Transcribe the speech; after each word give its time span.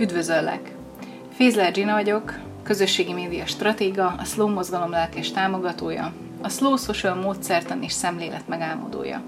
Üdvözöllek! 0.00 0.74
Fézler 1.32 1.72
Gina 1.72 1.92
vagyok, 1.92 2.34
közösségi 2.62 3.12
média 3.12 3.46
stratéga, 3.46 4.14
a 4.18 4.24
Slow 4.24 4.48
mozgalom 4.48 4.90
lelkes 4.90 5.30
támogatója, 5.30 6.12
a 6.42 6.48
Slow 6.48 6.76
Social 6.76 7.14
módszertan 7.14 7.82
és 7.82 7.92
szemlélet 7.92 8.48
megálmodója. 8.48 9.22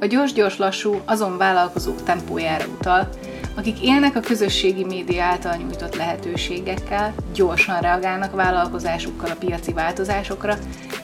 A 0.00 0.04
gyors-gyors 0.04 0.56
lassú 0.56 1.00
azon 1.04 1.36
vállalkozók 1.36 2.02
tempójára 2.02 2.64
utal, 2.78 3.08
akik 3.56 3.82
élnek 3.82 4.16
a 4.16 4.20
közösségi 4.20 4.84
média 4.84 5.22
által 5.24 5.56
nyújtott 5.56 5.96
lehetőségekkel, 5.96 7.14
gyorsan 7.34 7.80
reagálnak 7.80 8.34
vállalkozásukkal 8.34 9.30
a 9.30 9.36
piaci 9.38 9.72
változásokra, 9.72 10.56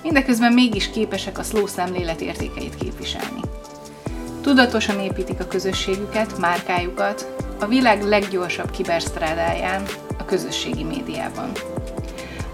mindeközben 0.02 0.52
mégis 0.52 0.90
képesek 0.90 1.38
a 1.38 1.42
slow 1.42 1.66
szemlélet 1.66 2.20
értékeit 2.20 2.74
képviselni. 2.74 3.40
Tudatosan 4.40 5.00
építik 5.00 5.40
a 5.40 5.46
közösségüket, 5.46 6.38
márkájukat, 6.38 7.48
a 7.60 7.66
világ 7.66 8.02
leggyorsabb 8.02 8.70
kibersztrádáján, 8.70 9.82
a 10.18 10.24
közösségi 10.24 10.84
médiában. 10.84 11.52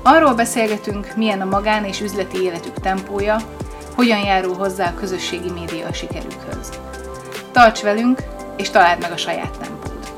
Arról 0.02 0.34
beszélgetünk, 0.34 1.16
milyen 1.16 1.40
a 1.40 1.44
magán 1.44 1.84
és 1.84 2.00
üzleti 2.00 2.42
életük 2.42 2.80
tempója, 2.80 3.36
hogyan 3.94 4.24
járul 4.24 4.54
hozzá 4.54 4.88
a 4.88 4.94
közösségi 4.94 5.50
média 5.50 5.86
a 5.86 5.92
sikerükhöz. 5.92 6.70
Tarts 7.52 7.82
velünk, 7.82 8.22
és 8.56 8.70
találd 8.70 9.00
meg 9.00 9.12
a 9.12 9.16
saját 9.16 9.58
tempót. 9.58 10.12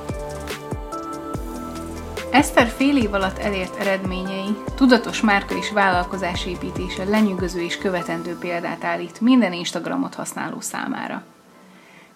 Eszter 2.30 2.66
fél 2.77 2.96
év 2.96 3.14
alatt 3.14 3.38
elért 3.38 3.80
eredményei, 3.80 4.56
tudatos 4.74 5.20
márka 5.20 5.56
és 5.56 5.70
vállalkozásépítése 5.70 7.05
lenyűgöző 7.05 7.60
és 7.60 7.78
követendő 7.78 8.36
példát 8.38 8.84
állít 8.84 9.20
minden 9.20 9.52
Instagramot 9.52 10.14
használó 10.14 10.60
számára. 10.60 11.22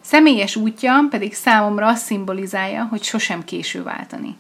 Személyes 0.03 0.57
útja 0.57 1.07
pedig 1.11 1.35
számomra 1.35 1.87
azt 1.87 2.05
szimbolizálja, 2.05 2.85
hogy 2.91 3.03
sosem 3.03 3.45
késő 3.45 3.83
váltani. 3.83 4.37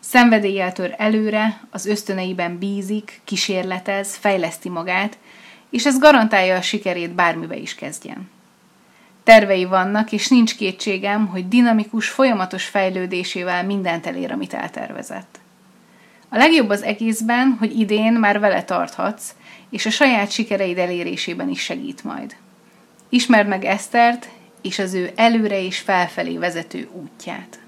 Szenvedéllyel 0.00 0.72
tör 0.72 0.94
előre, 0.96 1.60
az 1.70 1.86
ösztöneiben 1.86 2.58
bízik, 2.58 3.20
kísérletez, 3.24 4.16
fejleszti 4.16 4.68
magát, 4.68 5.18
és 5.70 5.86
ez 5.86 5.98
garantálja 5.98 6.56
a 6.56 6.62
sikerét 6.62 7.14
bármibe 7.14 7.56
is 7.56 7.74
kezdjen. 7.74 8.30
Tervei 9.24 9.64
vannak, 9.64 10.12
és 10.12 10.28
nincs 10.28 10.56
kétségem, 10.56 11.26
hogy 11.26 11.48
dinamikus, 11.48 12.08
folyamatos 12.08 12.64
fejlődésével 12.64 13.64
mindent 13.64 14.06
elér, 14.06 14.32
amit 14.32 14.54
eltervezett. 14.54 15.38
A 16.28 16.36
legjobb 16.36 16.68
az 16.68 16.82
egészben, 16.82 17.56
hogy 17.58 17.78
idén 17.78 18.12
már 18.12 18.40
vele 18.40 18.64
tarthatsz, 18.64 19.34
és 19.70 19.86
a 19.86 19.90
saját 19.90 20.30
sikereid 20.30 20.78
elérésében 20.78 21.48
is 21.48 21.60
segít 21.60 22.04
majd. 22.04 22.36
Ismerd 23.08 23.48
meg 23.48 23.64
Esztert, 23.64 24.28
és 24.62 24.78
az 24.78 24.94
ő 24.94 25.10
előre 25.16 25.62
és 25.62 25.78
felfelé 25.78 26.38
vezető 26.38 26.88
útját. 26.92 27.58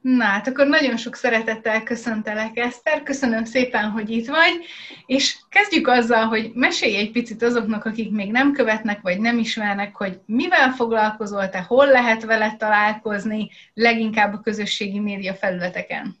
Na 0.00 0.24
hát 0.24 0.48
akkor 0.48 0.66
nagyon 0.66 0.96
sok 0.96 1.14
szeretettel 1.14 1.82
köszöntelek, 1.82 2.56
Eszter, 2.58 3.02
köszönöm 3.02 3.44
szépen, 3.44 3.90
hogy 3.90 4.10
itt 4.10 4.26
vagy, 4.26 4.64
és 5.06 5.36
kezdjük 5.48 5.88
azzal, 5.88 6.24
hogy 6.24 6.50
mesélj 6.54 6.96
egy 6.96 7.10
picit 7.10 7.42
azoknak, 7.42 7.84
akik 7.84 8.10
még 8.10 8.30
nem 8.30 8.52
követnek, 8.52 9.00
vagy 9.00 9.18
nem 9.18 9.38
ismernek, 9.38 9.96
hogy 9.96 10.20
mivel 10.26 10.70
foglalkozol 10.70 11.48
te, 11.48 11.58
hol 11.58 11.86
lehet 11.86 12.24
veled 12.24 12.56
találkozni, 12.56 13.50
leginkább 13.74 14.32
a 14.32 14.40
közösségi 14.40 14.98
média 14.98 15.34
felületeken. 15.34 16.16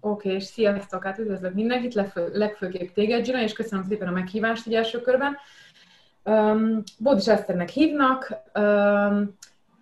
Oké, 0.00 0.34
és 0.34 0.44
sziasztok, 0.44 1.04
hát 1.04 1.18
üdvözlök 1.18 1.54
mindenkit, 1.54 1.94
legfő, 1.94 2.30
legfőképp 2.32 2.94
téged, 2.94 3.24
Gina, 3.24 3.42
és 3.42 3.52
köszönöm 3.52 3.84
szépen 3.88 4.08
a 4.08 4.12
meghívást 4.12 4.66
így 4.66 4.74
első 4.74 5.00
körben. 5.00 5.36
Um, 6.28 6.82
Bódis 6.98 7.28
Eszternek 7.28 7.68
hívnak, 7.68 8.34
um, 8.54 9.36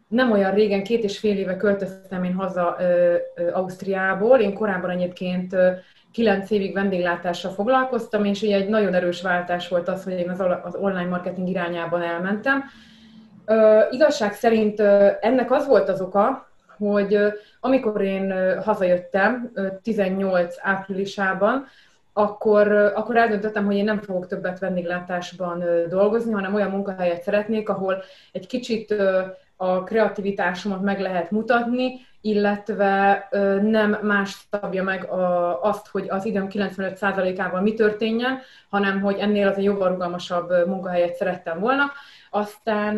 nem 0.09 0.33
olyan 0.33 0.55
régen, 0.55 0.83
két 0.85 1.03
és 1.03 1.19
fél 1.19 1.39
éve 1.39 1.57
költöztem 1.57 2.25
én 2.25 2.35
haza 2.35 2.77
ö, 2.79 3.15
ö, 3.35 3.53
Ausztriából. 3.53 4.39
Én 4.39 4.55
korábban 4.55 4.91
egyébként 4.91 5.53
ö, 5.53 5.71
kilenc 6.13 6.51
évig 6.51 6.75
vendéglátással 6.75 7.51
foglalkoztam, 7.51 8.25
és 8.25 8.43
ugye 8.43 8.57
egy 8.57 8.69
nagyon 8.69 8.95
erős 8.95 9.23
váltás 9.23 9.69
volt 9.69 9.89
az, 9.89 10.05
hogy 10.05 10.13
én 10.13 10.31
az, 10.31 10.41
az 10.63 10.75
online 10.75 11.09
marketing 11.09 11.49
irányában 11.49 12.03
elmentem. 12.03 12.65
Ö, 13.45 13.81
igazság 13.91 14.33
szerint 14.33 14.81
ö, 14.81 15.09
ennek 15.21 15.51
az 15.51 15.67
volt 15.67 15.89
az 15.89 16.01
oka, 16.01 16.49
hogy 16.79 17.15
ö, 17.15 17.29
amikor 17.61 18.03
én 18.03 18.31
ö, 18.31 18.55
hazajöttem 18.55 19.51
ö, 19.55 19.67
18 19.83 20.57
áprilisában, 20.61 21.67
akkor, 22.19 22.73
akkor 22.73 23.17
eldöntöttem, 23.17 23.65
hogy 23.65 23.77
én 23.77 23.85
nem 23.85 24.01
fogok 24.01 24.27
többet 24.27 24.59
vendéglátásban 24.59 25.65
dolgozni, 25.89 26.33
hanem 26.33 26.55
olyan 26.55 26.71
munkahelyet 26.71 27.23
szeretnék, 27.23 27.69
ahol 27.69 28.03
egy 28.33 28.47
kicsit 28.47 28.95
a 29.57 29.83
kreativitásomat 29.83 30.83
meg 30.83 31.01
lehet 31.01 31.31
mutatni, 31.31 32.07
illetve 32.21 33.29
nem 33.63 33.99
más 34.03 34.37
szabja 34.51 34.83
meg 34.83 35.09
azt, 35.61 35.89
hogy 35.89 36.07
az 36.09 36.25
időm 36.25 36.47
95%-ával 36.51 37.61
mi 37.61 37.75
történjen, 37.75 38.39
hanem 38.71 39.01
hogy 39.01 39.19
ennél 39.19 39.49
az 39.49 39.57
egy 39.57 39.65
jóval 39.65 39.89
rugalmasabb 39.89 40.67
munkahelyet 40.67 41.15
szerettem 41.15 41.59
volna. 41.59 41.93
Aztán 42.31 42.97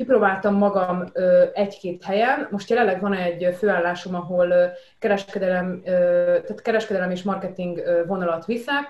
kipróbáltam 0.00 0.54
magam 0.54 1.04
egy-két 1.52 2.04
helyen. 2.04 2.48
Most 2.50 2.70
jelenleg 2.70 3.00
van 3.00 3.12
egy 3.12 3.54
főállásom, 3.58 4.14
ahol 4.14 4.54
kereskedelem, 4.98 5.80
tehát 5.82 6.62
kereskedelem 6.62 7.10
és 7.10 7.22
marketing 7.22 7.82
vonalat 8.06 8.44
viszek, 8.44 8.84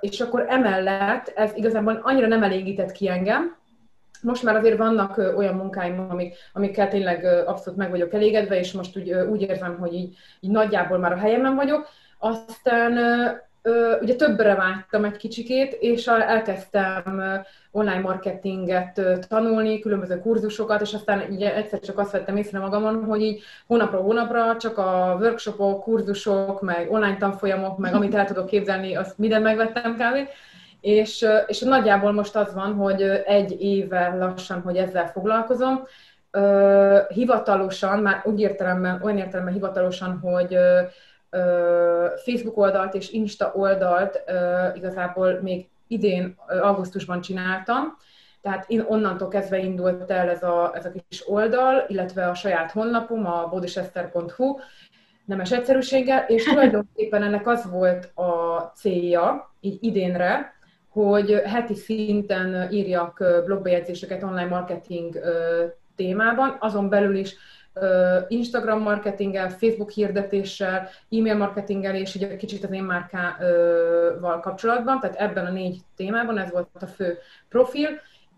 és 0.00 0.20
akkor 0.20 0.44
emellett 0.48 1.32
ez 1.34 1.52
igazából 1.54 2.00
annyira 2.02 2.26
nem 2.26 2.42
elégített 2.42 2.92
ki 2.92 3.08
engem, 3.08 3.56
most 4.22 4.42
már 4.42 4.56
azért 4.56 4.78
vannak 4.78 5.16
olyan 5.36 5.54
munkáim, 5.54 6.06
amik, 6.10 6.36
amikkel 6.52 6.88
tényleg 6.88 7.24
abszolút 7.24 7.78
meg 7.78 7.90
vagyok 7.90 8.12
elégedve, 8.14 8.58
és 8.58 8.72
most 8.72 8.96
úgy, 8.96 9.12
úgy 9.12 9.42
érzem, 9.42 9.78
hogy 9.78 9.94
így, 9.94 10.16
így 10.40 10.50
nagyjából 10.50 10.98
már 10.98 11.12
a 11.12 11.18
helyemen 11.18 11.54
vagyok. 11.54 11.88
Aztán 12.18 12.92
ugye 14.00 14.14
többre 14.14 14.54
vágtam 14.54 15.04
egy 15.04 15.16
kicsikét, 15.16 15.76
és 15.80 16.06
elkezdtem 16.06 17.22
online 17.70 18.00
marketinget 18.00 19.00
tanulni, 19.28 19.78
különböző 19.78 20.18
kurzusokat, 20.18 20.80
és 20.80 20.94
aztán 20.94 21.26
ugye 21.30 21.54
egyszer 21.54 21.80
csak 21.80 21.98
azt 21.98 22.10
vettem 22.10 22.36
észre 22.36 22.58
magamon, 22.58 23.04
hogy 23.04 23.22
így 23.22 23.42
hónapról 23.66 24.02
hónapra 24.02 24.56
csak 24.56 24.78
a 24.78 25.16
workshopok, 25.20 25.82
kurzusok, 25.82 26.60
meg 26.60 26.92
online 26.92 27.16
tanfolyamok, 27.16 27.78
meg 27.78 27.94
amit 27.94 28.14
el 28.14 28.24
tudok 28.24 28.46
képzelni, 28.46 28.96
azt 28.96 29.18
minden 29.18 29.42
megvettem 29.42 29.94
kb. 29.94 30.28
És, 30.80 31.26
és 31.46 31.60
nagyjából 31.60 32.12
most 32.12 32.36
az 32.36 32.54
van, 32.54 32.74
hogy 32.74 33.02
egy 33.24 33.62
éve 33.62 34.14
lassan, 34.18 34.60
hogy 34.60 34.76
ezzel 34.76 35.08
foglalkozom, 35.08 35.86
hivatalosan, 37.08 37.98
már 37.98 38.20
úgy 38.24 38.40
értelemben, 38.40 39.00
olyan 39.02 39.18
értelemben 39.18 39.54
hivatalosan, 39.54 40.18
hogy 40.18 40.56
Facebook 42.24 42.56
oldalt 42.56 42.94
és 42.94 43.10
Insta 43.10 43.52
oldalt 43.54 44.22
igazából 44.74 45.38
még 45.42 45.68
idén 45.86 46.36
augusztusban 46.62 47.20
csináltam, 47.20 47.96
tehát 48.42 48.64
én 48.68 48.84
onnantól 48.88 49.28
kezdve 49.28 49.58
indult 49.58 50.10
el 50.10 50.28
ez 50.28 50.42
a, 50.42 50.72
ez 50.74 50.84
a 50.84 50.92
kis 51.08 51.28
oldal, 51.28 51.84
illetve 51.88 52.28
a 52.28 52.34
saját 52.34 52.70
honlapom, 52.70 53.26
a 53.26 53.48
bodisester.hu, 53.48 54.58
nemes 55.24 55.52
egyszerűséggel, 55.52 56.24
és 56.28 56.44
tulajdonképpen 56.52 57.22
ennek 57.22 57.46
az 57.46 57.70
volt 57.70 58.04
a 58.14 58.58
célja, 58.74 59.54
így 59.60 59.78
idénre, 59.80 60.54
hogy 60.88 61.42
heti 61.44 61.74
szinten 61.74 62.72
írjak 62.72 63.24
blogbejegyzéseket 63.44 64.22
online 64.22 64.48
marketing 64.48 65.18
témában, 65.96 66.56
azon 66.60 66.88
belül 66.88 67.16
is 67.16 67.36
Instagram 68.28 68.80
marketinggel, 68.82 69.50
Facebook 69.50 69.90
hirdetéssel, 69.90 70.88
e-mail 71.10 71.36
marketinggel, 71.36 71.94
és 71.94 72.14
egy 72.14 72.36
kicsit 72.36 72.64
az 72.64 72.72
én 72.72 72.84
márkával 72.84 74.40
kapcsolatban, 74.40 75.00
tehát 75.00 75.16
ebben 75.16 75.46
a 75.46 75.50
négy 75.50 75.80
témában 75.96 76.38
ez 76.38 76.50
volt 76.50 76.68
a 76.80 76.86
fő 76.86 77.18
profil, 77.48 77.88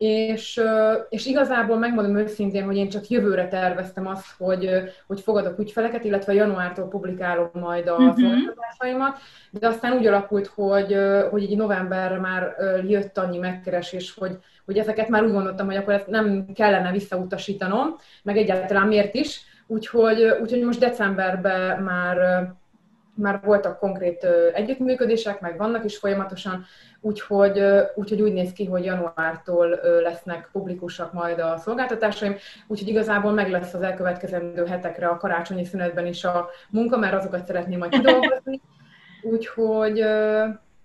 és, 0.03 0.61
és 1.09 1.27
igazából 1.27 1.79
megmondom 1.79 2.17
őszintén, 2.17 2.65
hogy 2.65 2.77
én 2.77 2.89
csak 2.89 3.09
jövőre 3.09 3.49
terveztem 3.49 4.07
azt, 4.07 4.27
hogy, 4.39 4.71
hogy 5.07 5.21
fogadok 5.21 5.59
ügyfeleket, 5.59 6.05
illetve 6.05 6.33
januártól 6.33 6.89
publikálom 6.89 7.51
majd 7.53 7.89
a 7.89 7.93
uh-huh. 7.93 8.21
szolgáltatásaimat, 8.21 9.19
de 9.51 9.67
aztán 9.67 9.93
úgy 9.93 10.07
alakult, 10.07 10.47
hogy, 10.47 10.97
hogy 11.31 11.43
így 11.43 11.57
novemberre 11.57 12.19
már 12.19 12.57
jött 12.87 13.19
annyi 13.19 13.39
megkeresés, 13.39 14.15
hogy, 14.15 14.39
hogy 14.65 14.79
ezeket 14.79 15.09
már 15.09 15.25
úgy 15.25 15.33
gondoltam, 15.33 15.67
hogy 15.67 15.77
akkor 15.77 15.95
ezt 15.95 16.07
nem 16.07 16.47
kellene 16.55 16.91
visszautasítanom, 16.91 17.97
meg 18.23 18.37
egyáltalán 18.37 18.87
miért 18.87 19.15
is, 19.15 19.41
úgyhogy, 19.67 20.23
úgyhogy 20.41 20.63
most 20.63 20.81
decemberben 20.81 21.83
már 21.83 22.47
már 23.15 23.41
voltak 23.45 23.79
konkrét 23.79 24.27
együttműködések, 24.55 25.41
meg 25.41 25.57
vannak 25.57 25.85
is 25.85 25.99
folyamatosan, 25.99 26.65
úgyhogy, 27.01 27.63
úgyhogy 27.95 28.23
úgy 28.23 28.33
néz 28.33 28.53
ki, 28.53 28.65
hogy 28.65 28.85
januártól 28.85 29.81
lesznek 30.03 30.49
publikusak 30.53 31.13
majd 31.13 31.39
a 31.39 31.57
szolgáltatásaim, 31.57 32.37
úgyhogy 32.67 32.89
igazából 32.89 33.33
meg 33.33 33.51
lesz 33.51 33.75
az 33.75 33.83
elkövetkezendő 33.83 34.67
hetekre 34.67 35.07
a 35.07 35.17
karácsonyi 35.17 35.65
szünetben 35.65 36.07
is 36.07 36.25
a 36.25 36.49
munka, 36.71 36.97
mert 36.97 37.15
azokat 37.15 37.47
szeretném 37.47 37.79
majd 37.79 37.91
kidolgozni. 37.91 38.61
Úgyhogy, 39.33 40.05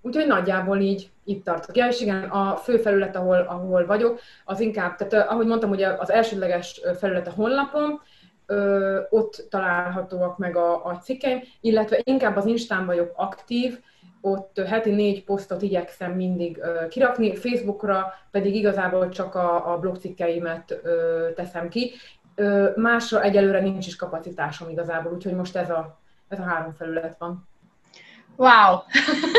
úgyhogy 0.02 0.28
nagyjából 0.28 0.80
így 0.80 1.12
itt 1.24 1.44
tartok. 1.44 1.78
Ja, 1.78 1.88
és 1.88 2.02
igen, 2.02 2.24
a 2.24 2.56
fő 2.56 2.78
felület, 2.78 3.16
ahol, 3.16 3.38
ahol 3.38 3.86
vagyok, 3.86 4.20
az 4.46 4.60
inkább, 4.60 4.96
tehát 4.96 5.30
ahogy 5.30 5.46
mondtam, 5.46 5.70
ugye 5.70 5.88
az 5.88 6.12
elsődleges 6.12 6.82
felület 7.00 7.28
a 7.28 7.32
honlapom, 7.32 8.02
ö, 8.48 9.00
ott 9.10 9.46
találhatóak 9.50 10.38
meg 10.38 10.56
a, 10.56 10.86
a 10.86 10.98
cikkeim, 10.98 11.40
illetve 11.62 12.00
inkább 12.04 12.36
az 12.36 12.46
Instán 12.46 12.86
vagyok 12.86 13.14
aktív, 13.16 13.80
ott 14.22 14.62
heti 14.68 14.90
négy 14.90 15.24
posztot 15.24 15.62
igyekszem 15.62 16.12
mindig 16.12 16.58
ö, 16.58 16.88
kirakni, 16.88 17.36
Facebookra 17.36 18.14
pedig 18.32 18.56
igazából 18.56 19.10
csak 19.10 19.36
a, 19.36 19.74
a 19.74 19.80
blogcikkeimet 19.80 20.80
ö, 20.84 21.28
teszem 21.36 21.70
ki. 21.70 21.92
Ö, 22.36 22.70
másra 22.76 23.22
egyelőre 23.22 23.60
nincs 23.60 23.88
is 23.88 23.96
kapacitásom 23.96 24.70
igazából, 24.70 25.14
úgyhogy 25.14 25.36
most 25.36 25.56
ez 25.56 25.70
a, 25.70 26.00
ez 26.28 26.40
a 26.40 26.44
három 26.44 26.74
felület 26.74 27.18
van. 27.18 27.48
Wow! 28.38 28.84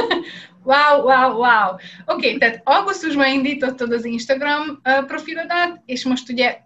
wow, 0.71 1.03
wow, 1.03 1.37
wow! 1.37 1.73
Oké, 1.73 1.83
okay, 2.05 2.39
tehát 2.39 2.61
augusztusban 2.65 3.27
indítottad 3.27 3.93
az 3.93 4.05
Instagram 4.05 4.81
profilodat, 5.07 5.81
és 5.87 6.05
most 6.05 6.31
ugye 6.31 6.59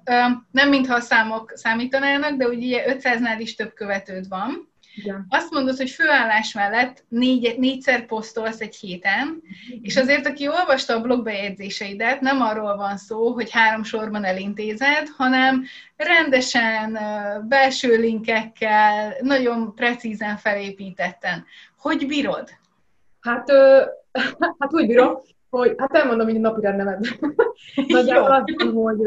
nem 0.50 0.68
mintha 0.68 0.94
a 0.94 1.00
számok 1.00 1.52
számítanának, 1.54 2.32
de 2.32 2.46
ugye 2.46 2.84
500-nál 2.88 3.36
is 3.38 3.54
több 3.54 3.72
követőd 3.74 4.28
van. 4.28 4.70
Igen. 4.94 5.26
Azt 5.28 5.50
mondod, 5.50 5.76
hogy 5.76 5.90
főállás 5.90 6.52
mellett 6.52 7.04
négy, 7.08 7.58
négyszer 7.58 8.06
posztolsz 8.06 8.60
egy 8.60 8.76
héten, 8.76 9.42
és 9.82 9.96
azért, 9.96 10.26
aki 10.26 10.48
olvasta 10.48 10.94
a 10.94 11.00
blogbejegyzéseidet, 11.00 12.20
nem 12.20 12.40
arról 12.40 12.76
van 12.76 12.96
szó, 12.96 13.32
hogy 13.32 13.50
három 13.50 13.82
sorban 13.82 14.24
elintézed, 14.24 15.08
hanem 15.16 15.64
rendesen, 15.96 16.98
belső 17.48 17.96
linkekkel, 17.96 19.14
nagyon 19.20 19.74
precízen 19.74 20.36
felépítetten. 20.36 21.46
Hogy 21.82 22.06
bírod? 22.06 22.48
Hát, 23.20 23.50
ö, 23.50 23.82
hát 24.58 24.74
úgy 24.74 24.86
bírom, 24.86 25.18
hogy 25.50 25.74
hát 25.76 25.94
elmondom, 25.94 26.26
hogy 26.26 26.40
napi 26.40 26.60
rendemet. 26.60 27.18
Nagyjából 27.86 28.30
azt 28.30 28.48
mondom, 28.58 28.82
hogy, 28.82 28.98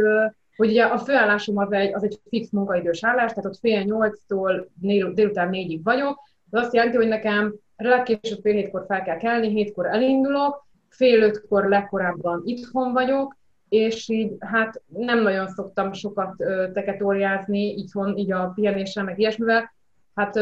hogy 0.55 0.69
ugye 0.69 0.83
a 0.83 0.97
főállásom 0.97 1.57
az 1.57 1.71
egy, 1.71 1.93
az 1.93 2.03
egy 2.03 2.19
fix 2.29 2.49
munkaidős 2.51 3.03
állás, 3.03 3.29
tehát 3.29 3.45
ott 3.45 3.59
fél 3.59 3.81
nyolctól 3.81 4.69
dél, 4.73 5.13
délután 5.13 5.49
négyig 5.49 5.83
vagyok, 5.83 6.19
de 6.49 6.59
azt 6.59 6.73
jelenti, 6.73 6.97
hogy 6.97 7.07
nekem 7.07 7.55
legkésőbb 7.77 8.39
fél 8.41 8.53
hétkor 8.53 8.85
fel 8.87 9.03
kell 9.03 9.17
kelni, 9.17 9.49
hétkor 9.49 9.85
elindulok, 9.85 10.65
fél 10.89 11.21
ötkor 11.21 11.67
legkorábban 11.67 12.41
itthon 12.45 12.93
vagyok, 12.93 13.35
és 13.69 14.09
így 14.09 14.33
hát 14.39 14.81
nem 14.87 15.21
nagyon 15.21 15.47
szoktam 15.47 15.93
sokat 15.93 16.35
teketóriázni 16.73 17.73
itthon, 17.73 18.17
így 18.17 18.31
a 18.31 18.51
pihenéssel, 18.55 19.03
meg 19.03 19.19
ilyesmivel. 19.19 19.73
Hát 20.15 20.39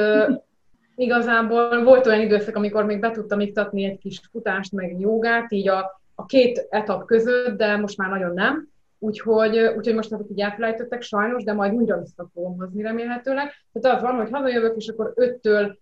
igazából 0.95 1.84
volt 1.84 2.07
olyan 2.07 2.22
időszak, 2.22 2.56
amikor 2.56 2.86
még 2.86 3.00
be 3.00 3.12
tudtam 3.12 3.40
iktatni 3.40 3.84
egy 3.84 3.98
kis 3.98 4.22
futást, 4.31 4.72
meg 4.72 5.00
jogát, 5.00 5.51
így 5.51 5.68
a, 5.68 6.01
a 6.16 6.25
két 6.25 6.68
etap 6.69 7.06
között, 7.06 7.57
de 7.57 7.78
most 7.78 7.98
már 7.98 8.10
nagyon 8.10 8.34
nem. 8.34 8.68
Úgyhogy, 9.00 9.60
úgyhogy 9.60 9.95
most 9.95 10.12
azok 10.12 10.30
így 10.30 10.42
elfelejtettek 10.42 11.01
sajnos, 11.01 11.44
de 11.44 11.54
majd 11.54 11.74
újra 11.74 12.00
vissza 12.00 12.30
fogom 12.34 12.57
hozni 12.57 12.81
remélhetőleg. 12.81 13.51
Tehát 13.72 13.98
az 13.98 14.04
van, 14.04 14.16
hogy 14.16 14.30
hazajövök, 14.31 14.75
és 14.75 14.88
akkor 14.88 15.13
öttől 15.16 15.78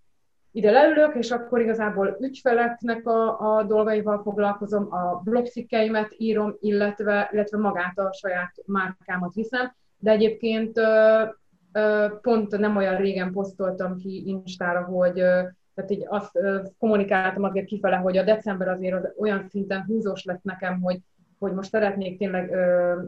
ide 0.51 0.71
leülök, 0.71 1.15
és 1.15 1.31
akkor 1.31 1.61
igazából 1.61 2.17
ügyfeleknek 2.19 3.07
a, 3.07 3.39
a 3.57 3.63
dolgaival 3.63 4.21
foglalkozom, 4.21 4.93
a 4.93 5.21
blogcikkeimet 5.23 6.13
írom, 6.17 6.55
illetve, 6.59 7.29
illetve 7.31 7.57
magát 7.57 7.99
a 7.99 8.13
saját 8.13 8.51
márkámat 8.65 9.33
viszem. 9.33 9.75
De 9.97 10.11
egyébként 10.11 10.79
pont 12.21 12.57
nem 12.57 12.75
olyan 12.75 12.95
régen 12.95 13.31
posztoltam 13.31 13.97
ki 13.97 14.23
Instára, 14.25 14.83
hogy 14.83 15.13
tehát 15.75 15.91
így 15.91 16.05
azt 16.07 16.39
kommunikáltam 16.79 17.43
azért 17.43 17.65
kifele, 17.65 17.95
hogy 17.95 18.17
a 18.17 18.23
december 18.23 18.67
azért 18.67 18.93
az 18.93 19.13
olyan 19.17 19.45
szinten 19.49 19.83
húzós 19.83 20.23
lett 20.23 20.43
nekem, 20.43 20.81
hogy, 20.81 20.99
hogy 21.39 21.53
most 21.53 21.69
szeretnék 21.69 22.17
tényleg 22.17 22.51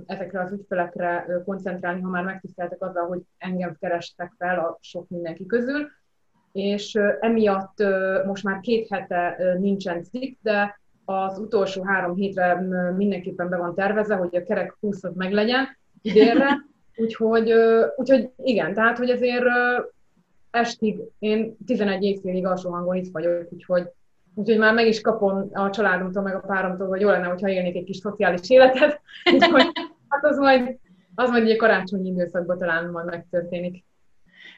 ezekre 0.06 0.42
az 0.42 0.52
ügyfelekre 0.52 1.26
koncentrálni, 1.46 2.02
ha 2.02 2.10
már 2.10 2.24
megtiszteltek 2.24 2.82
azzal, 2.82 3.08
hogy 3.08 3.22
engem 3.38 3.76
kerestek 3.80 4.32
fel 4.38 4.60
a 4.60 4.78
sok 4.82 5.10
mindenki 5.10 5.46
közül, 5.46 5.88
és 6.52 7.00
emiatt 7.20 7.84
most 8.26 8.44
már 8.44 8.60
két 8.60 8.88
hete 8.90 9.38
nincsen 9.60 10.04
cikk, 10.04 10.38
de 10.42 10.80
az 11.06 11.40
utolsó 11.40 11.84
három 11.84 12.16
hétre 12.16 12.62
mindenképpen 12.98 13.50
be 13.50 13.58
van 13.58 13.76
tervezve, 13.76 14.16
hogy 14.16 14.36
a 14.36 14.44
kerek 14.44 14.78
20 14.80 15.02
meg 15.14 15.32
legyen 15.32 15.68
idénre, 16.02 16.66
Úgyhogy, 16.96 17.54
úgyhogy 17.96 18.30
igen, 18.44 18.74
tehát, 18.74 18.98
hogy 18.98 19.10
ezért 19.10 19.46
estig, 20.52 21.00
én 21.20 21.58
11 21.66 22.04
évfélig 22.04 22.46
alsó 22.46 22.70
hangon 22.70 22.96
itt 22.96 23.12
vagyok, 23.12 23.48
úgyhogy, 23.50 23.84
úgyhogy 24.36 24.58
már 24.58 24.74
meg 24.74 24.88
is 24.88 25.02
kapom 25.02 25.50
a 25.54 25.70
családomtól, 25.70 26.24
meg 26.24 26.36
a 26.36 26.40
páromtól, 26.40 26.88
hogy 26.88 27.02
jó 27.02 27.10
lenne, 27.10 27.28
hogyha 27.28 27.50
élnék 27.50 27.76
egy 27.76 27.84
kis 27.84 27.98
szociális 27.98 28.50
életet, 28.50 29.02
úgyhogy 29.34 29.72
hát 30.10 30.26
az 30.26 30.38
majd, 30.38 30.78
az 31.16 31.30
majd 31.30 31.48
egy 31.48 31.58
karácsonyi 31.58 32.10
időszakban 32.10 32.58
talán 32.58 32.90
majd 32.90 33.06
megtörténik. 33.06 33.84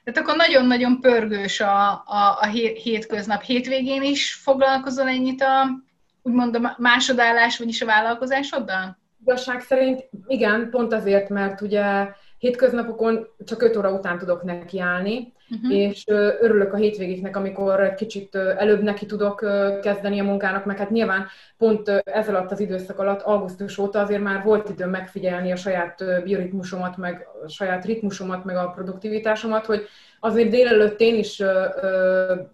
Tehát 0.04 0.20
akkor 0.20 0.36
nagyon-nagyon 0.36 1.00
pörgős 1.00 1.60
a, 1.60 1.90
a, 1.92 2.38
a 2.40 2.46
hétköznap. 2.84 3.42
Hétvégén 3.42 4.04
is 4.04 4.34
foglalkozol 4.34 5.08
ennyit 5.08 5.42
a, 5.42 5.84
úgymond 6.22 6.56
a 6.56 6.76
másodállás, 6.78 7.58
vagyis 7.58 7.82
a 7.82 7.86
vállalkozásoddal? 7.86 8.98
Igazság 9.22 9.62
szerint 9.62 10.10
igen, 10.28 10.70
pont 10.70 10.94
azért, 10.94 11.30
mert 11.30 11.62
ugye 11.62 12.08
hétköznapokon 12.46 13.28
csak 13.46 13.62
5 13.62 13.76
óra 13.78 13.92
után 13.92 14.18
tudok 14.18 14.44
nekiállni, 14.44 15.34
uh-huh. 15.50 15.78
és 15.78 16.04
örülök 16.40 16.74
a 16.74 16.78
hétvégéknek, 16.78 17.38
amikor 17.38 17.94
kicsit 17.94 18.36
előbb 18.36 18.82
neki 18.82 19.06
tudok 19.06 19.46
kezdeni 19.82 20.20
a 20.20 20.24
munkának, 20.24 20.66
meg 20.66 20.78
hát 20.78 20.90
nyilván 20.90 21.26
pont 21.58 21.90
ez 21.90 22.30
alatt 22.30 22.52
az 22.52 22.60
időszak 22.60 23.00
alatt, 23.00 23.22
augusztus 23.22 23.78
óta 23.78 24.00
azért 24.00 24.22
már 24.22 24.44
volt 24.44 24.70
időm 24.70 24.90
megfigyelni 24.90 25.52
a 25.52 25.56
saját 25.56 26.04
bioritmusomat, 26.24 26.98
meg 26.98 27.28
a 27.46 27.50
saját 27.50 27.86
ritmusomat, 27.86 28.46
meg 28.46 28.56
a 28.56 28.70
produktivitásomat, 28.70 29.66
hogy 29.66 29.88
azért 30.20 30.50
délelőtt 30.50 31.00
én 31.00 31.16
is 31.16 31.44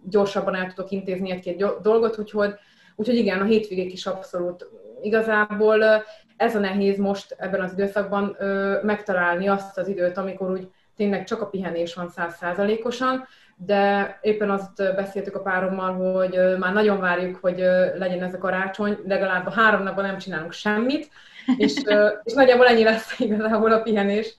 gyorsabban 0.08 0.54
el 0.54 0.72
tudok 0.74 0.90
intézni 0.90 1.30
egy-két 1.30 1.64
dolgot, 1.82 2.18
úgyhogy, 2.18 2.54
úgyhogy 2.96 3.16
igen, 3.16 3.40
a 3.40 3.44
hétvégék 3.44 3.92
is 3.92 4.06
abszolút 4.06 4.68
igazából 5.02 6.04
ez 6.42 6.56
a 6.56 6.58
nehéz 6.58 6.98
most 6.98 7.36
ebben 7.38 7.60
az 7.60 7.72
időszakban 7.72 8.36
ö, 8.38 8.78
megtalálni 8.82 9.48
azt 9.48 9.78
az 9.78 9.88
időt, 9.88 10.16
amikor 10.16 10.50
úgy 10.50 10.68
tényleg 10.96 11.24
csak 11.24 11.40
a 11.40 11.46
pihenés 11.46 11.94
van 11.94 12.08
százszázalékosan, 12.08 13.26
de 13.56 14.18
éppen 14.22 14.50
azt 14.50 14.94
beszéltük 14.94 15.34
a 15.34 15.42
párommal, 15.42 15.92
hogy 15.92 16.58
már 16.58 16.72
nagyon 16.72 17.00
várjuk, 17.00 17.36
hogy 17.36 17.58
legyen 17.98 18.22
ez 18.22 18.34
a 18.34 18.38
karácsony, 18.38 18.98
legalább 19.06 19.46
a 19.46 19.50
három 19.50 19.82
napban 19.82 20.04
nem 20.04 20.18
csinálunk 20.18 20.52
semmit, 20.52 21.10
és, 21.56 21.74
és 22.24 22.32
nagyjából 22.32 22.66
ennyi 22.66 22.84
lesz 22.84 23.18
igazából 23.18 23.72
a 23.72 23.82
pihenés, 23.82 24.36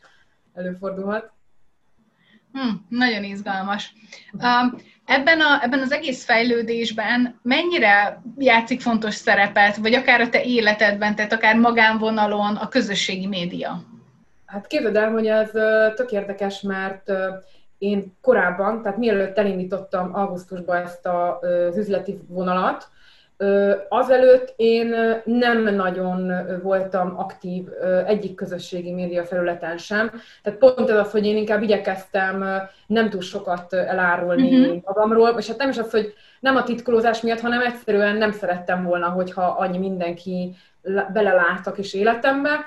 előfordulhat. 0.53 1.31
Hmm, 2.51 2.85
nagyon 2.89 3.23
izgalmas. 3.23 3.93
Um, 4.31 4.75
Ebben, 5.05 5.39
a, 5.39 5.63
ebben 5.63 5.79
az 5.79 5.91
egész 5.91 6.25
fejlődésben 6.25 7.39
mennyire 7.41 8.21
játszik 8.37 8.81
fontos 8.81 9.13
szerepet, 9.13 9.75
vagy 9.75 9.93
akár 9.93 10.21
a 10.21 10.29
te 10.29 10.43
életedben, 10.43 11.15
tehát 11.15 11.33
akár 11.33 11.55
magánvonalon 11.55 12.55
a 12.55 12.67
közösségi 12.67 13.27
média? 13.27 13.83
Hát 14.45 14.67
képzeld 14.67 14.95
el, 14.95 15.11
hogy 15.11 15.27
ez 15.27 15.49
tök 15.95 16.11
érdekes, 16.11 16.61
mert 16.61 17.11
én 17.77 18.17
korábban, 18.21 18.81
tehát 18.81 18.97
mielőtt 18.97 19.37
elindítottam 19.37 20.15
augusztusban 20.15 20.81
ezt 20.81 21.07
az 21.07 21.77
üzleti 21.77 22.19
vonalat, 22.27 22.87
Azelőtt 23.89 24.53
én 24.55 24.95
nem 25.25 25.75
nagyon 25.75 26.31
voltam 26.61 27.19
aktív 27.19 27.67
egyik 28.05 28.35
közösségi 28.35 28.91
média 28.91 29.23
felületen 29.23 29.77
sem. 29.77 30.11
Tehát 30.43 30.59
pont 30.59 30.89
ez 30.89 30.97
az, 30.97 31.11
hogy 31.11 31.25
én 31.25 31.37
inkább 31.37 31.61
igyekeztem 31.61 32.45
nem 32.87 33.09
túl 33.09 33.21
sokat 33.21 33.73
elárulni 33.73 34.59
uh-huh. 34.59 34.81
magamról, 34.85 35.35
és 35.37 35.47
hát 35.47 35.57
nem 35.57 35.69
is 35.69 35.77
az, 35.77 35.91
hogy 35.91 36.13
nem 36.39 36.55
a 36.55 36.63
titkolózás 36.63 37.21
miatt, 37.21 37.39
hanem 37.39 37.61
egyszerűen 37.61 38.15
nem 38.17 38.31
szerettem 38.31 38.83
volna, 38.83 39.09
hogyha 39.09 39.41
annyi 39.41 39.77
mindenki 39.77 40.55
belelát 41.13 41.67
a 41.67 41.71
kis 41.71 41.93
életembe. 41.93 42.65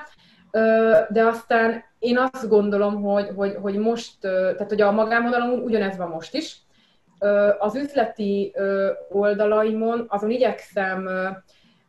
De 1.09 1.25
aztán 1.25 1.85
én 1.99 2.19
azt 2.19 2.49
gondolom, 2.49 3.03
hogy, 3.03 3.29
hogy, 3.37 3.57
hogy 3.63 3.77
most, 3.77 4.13
tehát 4.21 4.69
hogy 4.69 4.81
a 4.81 4.93
magámodalom 4.93 5.63
ugyanez 5.63 5.97
van 5.97 6.09
most 6.09 6.35
is, 6.35 6.57
az 7.59 7.75
üzleti 7.75 8.55
oldalaimon 9.09 10.05
azon 10.09 10.31
igyekszem 10.31 11.09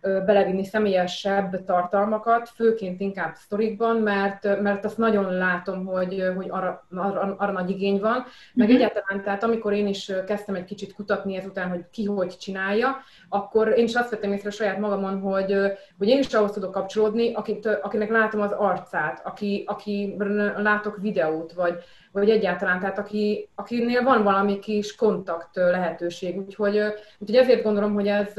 belevinni 0.01 0.65
személyesebb 0.65 1.63
tartalmakat, 1.63 2.49
főként 2.49 3.01
inkább 3.01 3.35
sztorikban, 3.35 3.95
mert, 3.95 4.61
mert 4.61 4.85
azt 4.85 4.97
nagyon 4.97 5.33
látom, 5.33 5.85
hogy, 5.85 6.23
hogy 6.35 6.47
arra, 6.49 6.87
arra, 6.95 7.35
arra 7.37 7.51
nagy 7.51 7.69
igény 7.69 7.99
van. 7.99 8.25
Meg 8.53 8.67
mm-hmm. 8.67 8.75
egyáltalán, 8.75 9.23
tehát 9.23 9.43
amikor 9.43 9.73
én 9.73 9.87
is 9.87 10.11
kezdtem 10.25 10.55
egy 10.55 10.63
kicsit 10.63 10.93
kutatni 10.93 11.35
ezután, 11.35 11.69
hogy 11.69 11.85
ki 11.91 12.05
hogy 12.05 12.37
csinálja, 12.37 12.97
akkor 13.29 13.67
én 13.77 13.83
is 13.83 13.95
azt 13.95 14.09
vettem 14.09 14.31
észre 14.31 14.49
saját 14.49 14.79
magamon, 14.79 15.19
hogy, 15.19 15.55
hogy 15.97 16.07
én 16.07 16.19
is 16.19 16.33
ahhoz 16.33 16.51
tudok 16.51 16.71
kapcsolódni, 16.71 17.33
akit, 17.33 17.65
akinek 17.65 18.09
látom 18.09 18.41
az 18.41 18.51
arcát, 18.51 19.21
aki, 19.23 19.63
aki 19.67 20.15
látok 20.57 20.97
videót, 21.01 21.53
vagy, 21.53 21.83
vagy 22.11 22.29
egyáltalán, 22.29 22.79
tehát 22.79 22.97
aki, 22.97 23.49
akinél 23.55 24.03
van 24.03 24.23
valami 24.23 24.59
kis 24.59 24.95
kontakt 24.95 25.55
lehetőség. 25.55 26.37
Úgyhogy, 26.37 26.77
úgyhogy 27.19 27.35
ezért 27.35 27.63
gondolom, 27.63 27.93
hogy 27.93 28.07
ez, 28.07 28.33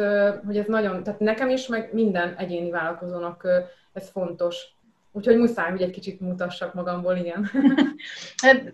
hogy 0.46 0.56
ez 0.56 0.66
nagyon, 0.66 1.02
tehát 1.02 1.20
nekem 1.20 1.48
is, 1.48 1.66
meg 1.66 1.90
minden 1.92 2.34
egyéni 2.34 2.70
vállalkozónak 2.70 3.46
ez 3.92 4.10
fontos. 4.10 4.76
Úgyhogy 5.12 5.36
muszáj, 5.36 5.70
hogy 5.70 5.82
egy 5.82 5.90
kicsit 5.90 6.20
mutassak 6.20 6.74
magamból, 6.74 7.16
igen. 7.16 7.50
Hát 8.42 8.72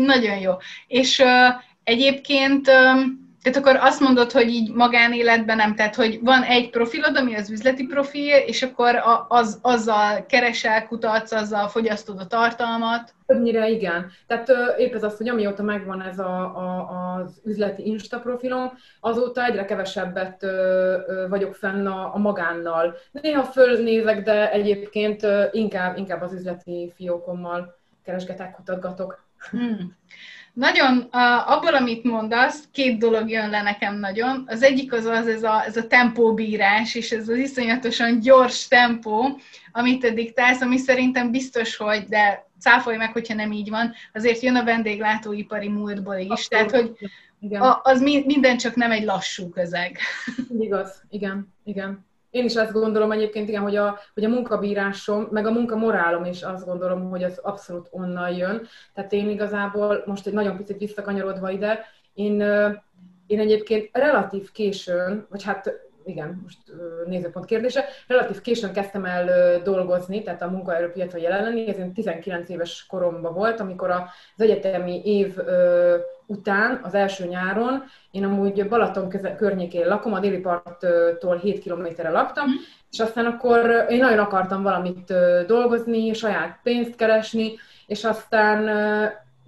nagyon 0.00 0.38
jó. 0.38 0.52
És 0.86 1.18
uh, 1.18 1.62
egyébként 1.84 2.68
um, 2.68 3.23
tehát 3.44 3.58
akkor 3.58 3.76
azt 3.76 4.00
mondod, 4.00 4.32
hogy 4.32 4.48
így 4.48 4.72
magánéletben 4.72 5.56
nem, 5.56 5.74
tehát 5.74 5.94
hogy 5.94 6.18
van 6.22 6.42
egy 6.42 6.70
profilod, 6.70 7.16
ami 7.16 7.34
az 7.34 7.50
üzleti 7.50 7.86
profil, 7.86 8.36
és 8.36 8.62
akkor 8.62 9.02
az, 9.28 9.58
azzal 9.62 10.26
keresel, 10.26 10.86
kutatsz, 10.86 11.32
azzal 11.32 11.68
fogyasztod 11.68 12.18
a 12.20 12.26
tartalmat. 12.26 13.14
Többnyire 13.26 13.68
igen. 13.68 14.10
Tehát 14.26 14.52
épp 14.78 14.94
ez 14.94 15.02
az, 15.02 15.16
hogy 15.16 15.28
amióta 15.28 15.62
megvan 15.62 16.02
ez 16.02 16.18
a, 16.18 16.40
a, 16.40 16.88
az 17.16 17.40
üzleti 17.44 17.86
Insta 17.86 18.18
profilom, 18.18 18.72
azóta 19.00 19.44
egyre 19.44 19.64
kevesebbet 19.64 20.42
ö, 20.42 20.48
ö, 21.06 21.28
vagyok 21.28 21.54
fenn 21.54 21.86
a, 21.86 22.14
a 22.14 22.18
magánnal. 22.18 22.96
Néha 23.10 23.42
fölnézek, 23.42 24.22
de 24.22 24.50
egyébként 24.50 25.22
ö, 25.22 25.44
inkább, 25.52 25.96
inkább 25.96 26.22
az 26.22 26.32
üzleti 26.32 26.92
fiókommal 26.96 27.78
keresgetek, 28.04 28.54
kutatgatok. 28.54 29.24
Hmm. 29.50 29.96
Nagyon, 30.54 30.98
abból, 31.46 31.74
amit 31.74 32.04
mondasz, 32.04 32.68
két 32.72 32.98
dolog 32.98 33.30
jön 33.30 33.50
le 33.50 33.62
nekem 33.62 33.98
nagyon. 33.98 34.44
Az 34.46 34.62
egyik 34.62 34.92
az 34.92 35.04
az, 35.04 35.26
ez 35.26 35.42
a, 35.42 35.64
ez 35.64 35.76
a 35.76 35.86
tempóbírás, 35.86 36.94
és 36.94 37.10
ez 37.10 37.28
az 37.28 37.36
iszonyatosan 37.36 38.20
gyors 38.20 38.68
tempó, 38.68 39.38
amit 39.72 40.00
te 40.00 40.10
diktálsz, 40.10 40.60
ami 40.60 40.76
szerintem 40.76 41.30
biztos, 41.30 41.76
hogy, 41.76 42.04
de 42.08 42.46
cáfolj 42.60 42.96
meg, 42.96 43.12
hogyha 43.12 43.34
nem 43.34 43.52
így 43.52 43.70
van, 43.70 43.94
azért 44.12 44.40
jön 44.40 44.56
a 44.56 44.64
vendéglátóipari 44.64 45.68
múltból 45.68 46.16
is, 46.16 46.28
Abszolút. 46.28 46.48
tehát, 46.48 46.70
hogy 46.70 47.10
igen. 47.40 47.62
az 47.82 48.00
minden 48.00 48.56
csak 48.56 48.74
nem 48.74 48.90
egy 48.90 49.04
lassú 49.04 49.48
közeg. 49.48 49.98
Igaz, 50.58 51.02
igen, 51.10 51.54
igen. 51.64 52.06
Én 52.34 52.44
is 52.44 52.56
azt 52.56 52.72
gondolom 52.72 53.12
egyébként, 53.12 53.48
igen, 53.48 53.62
hogy 53.62 53.76
a, 53.76 53.98
hogy 54.14 54.24
a 54.24 54.28
munkabírásom, 54.28 55.28
meg 55.30 55.46
a 55.46 55.50
munkamorálom 55.50 56.24
is 56.24 56.42
azt 56.42 56.66
gondolom, 56.66 57.10
hogy 57.10 57.22
az 57.22 57.38
abszolút 57.38 57.88
onnan 57.90 58.30
jön. 58.30 58.66
Tehát 58.94 59.12
én 59.12 59.28
igazából 59.28 60.02
most 60.06 60.26
egy 60.26 60.32
nagyon 60.32 60.56
picit 60.56 60.78
visszakanyarodva 60.78 61.50
ide, 61.50 61.84
én, 62.14 62.40
én 63.26 63.38
egyébként 63.38 63.88
relatív 63.92 64.50
későn, 64.50 65.26
vagy 65.30 65.42
hát 65.42 65.72
igen, 66.04 66.40
most 66.42 66.58
nézőpont 67.06 67.46
kérdése, 67.46 67.84
relatív 68.06 68.40
későn 68.40 68.72
kezdtem 68.72 69.04
el 69.04 69.58
dolgozni, 69.62 70.22
tehát 70.22 70.42
a 70.42 70.50
munkaerőpiacon 70.50 71.20
jelen 71.20 71.42
lenni, 71.42 71.68
ez 71.68 71.76
19 71.94 72.48
éves 72.48 72.86
koromban 72.88 73.34
volt, 73.34 73.60
amikor 73.60 73.90
az 73.90 74.02
egyetemi 74.36 75.00
év 75.04 75.36
után, 76.26 76.80
az 76.82 76.94
első 76.94 77.26
nyáron, 77.26 77.82
én 78.10 78.24
amúgy 78.24 78.68
Balaton 78.68 79.08
köze, 79.08 79.34
környékén 79.34 79.86
lakom, 79.86 80.12
a 80.12 80.20
déli 80.20 80.38
parttól 80.38 81.36
7 81.36 81.58
kilométerre 81.58 82.10
laktam, 82.10 82.46
mm. 82.46 82.54
és 82.90 83.00
aztán 83.00 83.26
akkor 83.26 83.86
én 83.88 83.98
nagyon 83.98 84.18
akartam 84.18 84.62
valamit 84.62 85.14
dolgozni, 85.46 86.12
saját 86.12 86.58
pénzt 86.62 86.96
keresni, 86.96 87.52
és 87.86 88.04
aztán 88.04 88.64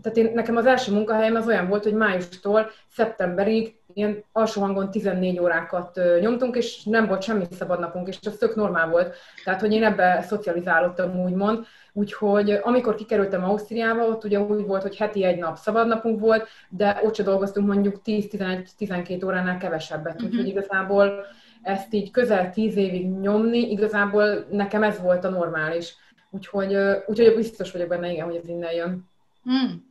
tehát 0.03 0.19
én, 0.19 0.35
nekem 0.35 0.57
az 0.57 0.67
első 0.67 0.93
munkahelyem 0.93 1.35
az 1.35 1.47
olyan 1.47 1.69
volt, 1.69 1.83
hogy 1.83 1.93
májustól 1.93 2.71
szeptemberig 2.89 3.75
ilyen 3.97 4.25
alsó 4.33 4.61
hangon 4.61 4.91
14 4.91 5.39
órákat 5.41 6.01
nyomtunk, 6.21 6.57
és 6.57 6.83
nem 6.85 7.07
volt 7.07 7.23
semmi 7.23 7.45
szabadnapunk, 7.51 8.09
és 8.09 8.19
ez 8.23 8.37
tök 8.37 8.55
normál 8.55 8.89
volt. 8.89 9.17
Tehát, 9.45 9.61
hogy 9.61 9.73
én 9.73 9.85
ebbe 9.85 10.25
szocializálódtam, 10.27 11.21
úgymond. 11.25 11.67
Úgyhogy 11.93 12.51
amikor 12.51 12.95
kikerültem 12.95 13.45
Ausztriába, 13.45 14.07
ott 14.07 14.25
ugye 14.25 14.41
úgy 14.41 14.67
volt, 14.67 14.83
hogy 14.83 14.97
heti 14.97 15.25
egy 15.25 15.39
nap 15.39 15.57
szabadnapunk 15.57 16.21
volt, 16.21 16.49
de 16.69 17.01
ott 17.05 17.15
se 17.15 17.23
dolgoztunk 17.23 17.67
mondjuk 17.67 18.01
10-11-12 18.05 19.25
óránál 19.25 19.59
kevesebbet. 19.59 20.15
Uh-huh. 20.15 20.31
Úgyhogy 20.31 20.49
igazából 20.49 21.27
ezt 21.63 21.93
így 21.93 22.11
közel 22.11 22.51
10 22.51 22.77
évig 22.77 23.09
nyomni, 23.09 23.71
igazából 23.71 24.47
nekem 24.51 24.83
ez 24.83 25.01
volt 25.01 25.25
a 25.25 25.31
normális. 25.31 25.95
Úgyhogy, 26.31 26.77
úgyhogy 27.07 27.35
biztos 27.35 27.73
vagyok 27.73 27.89
benne, 27.89 28.13
igen, 28.13 28.25
hogy 28.25 28.37
ez 28.37 28.49
innen 28.49 28.73
jön. 28.73 29.09
Hmm. 29.43 29.87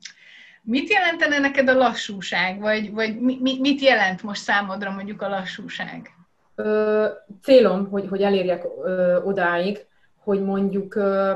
Mit 0.68 0.90
jelentene 0.90 1.40
neked 1.40 1.70
a 1.70 1.74
lassúság, 1.74 2.60
vagy, 2.60 2.94
vagy 2.94 3.20
mi, 3.20 3.58
mit 3.60 3.82
jelent 3.82 4.24
most 4.24 4.42
számodra 4.42 4.92
mondjuk 4.92 5.22
a 5.22 5.30
lassúság? 5.30 6.10
Ö, 6.56 7.06
célom, 7.42 7.90
hogy, 7.90 8.08
hogy 8.10 8.22
elérjek 8.22 8.64
ö, 8.84 9.22
odáig, 9.24 9.86
hogy 10.24 10.44
mondjuk 10.44 10.96
ö, 10.96 11.36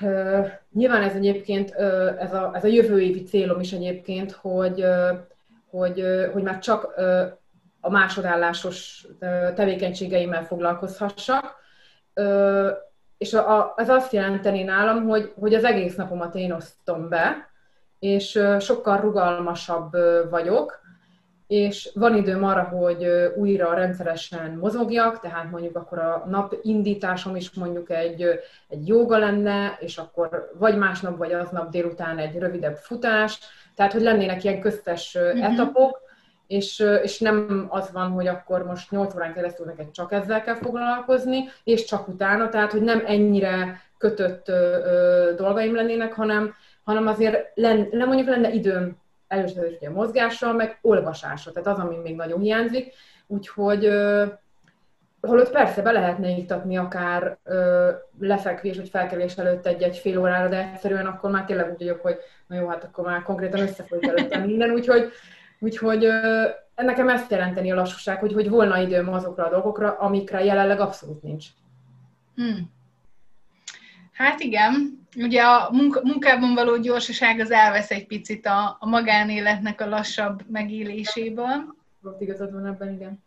ö, 0.00 0.40
nyilván 0.72 1.02
ez 1.02 1.14
egyébként 1.14 1.74
ö, 1.76 2.10
ez, 2.18 2.32
a, 2.32 2.50
ez 2.54 2.64
a 2.64 2.68
jövő 2.68 3.00
évi 3.00 3.22
célom 3.22 3.60
is 3.60 3.72
egyébként, 3.72 4.32
hogy, 4.32 4.80
ö, 4.80 5.12
hogy, 5.70 6.00
ö, 6.00 6.30
hogy 6.32 6.42
már 6.42 6.58
csak 6.58 6.92
ö, 6.96 7.24
a 7.80 7.90
másodállásos 7.90 9.06
tevékenységeimmel 9.54 10.44
foglalkozhassak. 10.44 11.56
Ö, 12.14 12.70
és 13.18 13.34
a, 13.34 13.58
a, 13.58 13.72
az 13.76 13.88
azt 13.88 14.12
jelenteni 14.12 14.62
nálam, 14.62 15.08
hogy, 15.08 15.32
hogy 15.38 15.54
az 15.54 15.64
egész 15.64 15.94
napomat 15.94 16.34
én 16.34 16.52
osztom 16.52 17.08
be, 17.08 17.49
és 18.00 18.40
sokkal 18.58 19.00
rugalmasabb 19.00 19.96
vagyok, 20.30 20.80
és 21.46 21.90
van 21.94 22.16
időm 22.16 22.44
arra, 22.44 22.62
hogy 22.62 23.06
újra 23.36 23.74
rendszeresen 23.74 24.56
mozogjak, 24.60 25.20
tehát 25.20 25.50
mondjuk 25.50 25.76
akkor 25.76 25.98
a 25.98 26.24
nap 26.28 26.58
indításom 26.62 27.36
is 27.36 27.50
mondjuk 27.50 27.90
egy, 27.90 28.22
egy 28.68 28.88
jóga 28.88 29.18
lenne, 29.18 29.76
és 29.80 29.98
akkor 29.98 30.50
vagy 30.58 30.76
másnap, 30.76 31.16
vagy 31.16 31.32
aznap 31.32 31.70
délután 31.70 32.18
egy 32.18 32.38
rövidebb 32.38 32.76
futás, 32.76 33.38
tehát 33.74 33.92
hogy 33.92 34.02
lennének 34.02 34.44
ilyen 34.44 34.60
köztes 34.60 35.18
mm-hmm. 35.18 35.42
etapok, 35.42 36.00
és, 36.46 36.84
és 37.02 37.18
nem 37.18 37.66
az 37.68 37.92
van, 37.92 38.10
hogy 38.10 38.26
akkor 38.26 38.64
most 38.64 38.90
8 38.90 39.14
órán 39.14 39.32
keresztül 39.32 39.66
neked 39.66 39.90
csak 39.90 40.12
ezzel 40.12 40.42
kell 40.42 40.54
foglalkozni, 40.54 41.44
és 41.64 41.84
csak 41.84 42.08
utána, 42.08 42.48
tehát 42.48 42.72
hogy 42.72 42.82
nem 42.82 43.02
ennyire 43.06 43.80
kötött 43.98 44.48
ö, 44.48 44.52
ö, 44.52 45.32
dolgaim 45.36 45.74
lennének, 45.74 46.12
hanem, 46.12 46.54
hanem 46.84 47.06
azért 47.06 47.50
len, 47.54 47.88
nem 47.90 48.06
mondjuk 48.06 48.28
lenne 48.28 48.50
időm 48.50 48.96
először 49.28 49.70
is 49.70 49.76
ugye 49.76 49.90
mozgásra, 49.90 50.52
meg 50.52 50.78
olvasásra, 50.82 51.52
tehát 51.52 51.68
az, 51.68 51.84
ami 51.84 51.96
még 51.96 52.16
nagyon 52.16 52.40
hiányzik, 52.40 52.92
úgyhogy 53.26 53.84
ö, 53.84 54.24
holott 55.20 55.50
persze 55.50 55.82
be 55.82 55.92
lehetne 55.92 56.28
iktatni 56.28 56.76
akár 56.76 57.38
ö, 57.44 57.90
lefekvés 58.20 58.76
vagy 58.76 58.88
felkelés 58.88 59.36
előtt 59.36 59.66
egy-egy 59.66 59.96
fél 59.96 60.18
órára, 60.18 60.48
de 60.48 60.70
egyszerűen 60.72 61.06
akkor 61.06 61.30
már 61.30 61.44
tényleg 61.44 61.70
úgy 61.70 61.78
vagyok, 61.78 62.02
hogy 62.02 62.16
na 62.46 62.56
jó, 62.56 62.68
hát 62.68 62.84
akkor 62.84 63.04
már 63.04 63.22
konkrétan 63.22 63.60
összefolyt 63.60 64.08
előttem 64.08 64.42
minden, 64.42 64.70
úgyhogy 64.70 65.12
Úgyhogy 65.62 66.08
nekem 66.76 67.08
ezt 67.08 67.30
jelenteni 67.30 67.70
a 67.72 67.74
lassúság, 67.74 68.18
hogy, 68.18 68.32
hogy 68.32 68.48
volna 68.48 68.78
időm 68.78 69.08
azokra 69.12 69.46
a 69.46 69.50
dolgokra, 69.50 69.96
amikre 69.98 70.44
jelenleg 70.44 70.80
abszolút 70.80 71.22
nincs. 71.22 71.46
Hmm. 72.34 72.72
Hát 74.20 74.40
igen, 74.40 74.98
ugye 75.16 75.42
a 75.42 75.70
munka, 75.72 76.00
munkában 76.02 76.54
való 76.54 76.76
gyorsaság 76.76 77.40
az 77.40 77.50
elvesz 77.50 77.90
egy 77.90 78.06
picit 78.06 78.46
a, 78.46 78.76
a 78.80 78.88
magánéletnek 78.88 79.80
a 79.80 79.88
lassabb 79.88 80.42
megéléséből. 80.50 81.74
Ott 82.02 82.20
igazad 82.20 82.52
van 82.52 82.66
ebben, 82.66 82.92
igen. 82.92 83.22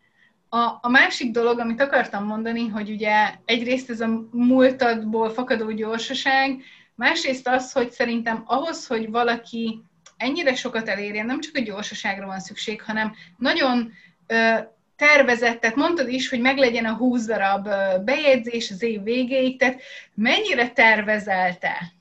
A, 0.50 0.78
a 0.82 0.90
másik 0.90 1.32
dolog, 1.32 1.60
amit 1.60 1.82
akartam 1.82 2.26
mondani, 2.26 2.68
hogy 2.68 2.90
ugye 2.90 3.34
egyrészt 3.46 3.90
ez 3.90 4.02
a 4.02 4.28
múltadból 4.32 5.30
fakadó 5.30 5.72
gyorsaság, 5.72 6.62
másrészt 6.96 7.48
az, 7.48 7.72
hogy 7.72 7.92
szerintem 7.92 8.44
ahhoz, 8.46 8.88
hogy 8.88 9.10
valaki 9.10 9.82
ennyire 10.18 10.56
sokat 10.56 10.88
elérjen, 10.88 11.26
nem 11.26 11.40
csak 11.40 11.56
a 11.56 11.62
gyorsaságra 11.62 12.26
van 12.26 12.40
szükség, 12.40 12.82
hanem 12.82 13.14
nagyon 13.38 13.92
ö, 14.28 14.58
tervezett, 15.08 15.60
tehát 15.60 15.76
mondtad 15.76 16.08
is, 16.08 16.30
hogy 16.30 16.40
meglegyen 16.40 16.86
a 16.86 16.96
20 16.96 17.26
darab 17.26 17.68
bejegyzés 18.06 18.72
az 18.72 18.84
év 18.84 19.04
végéig, 19.04 19.60
tehát 19.60 19.80
mennyire 20.14 20.70
tervezelte? 20.70 21.94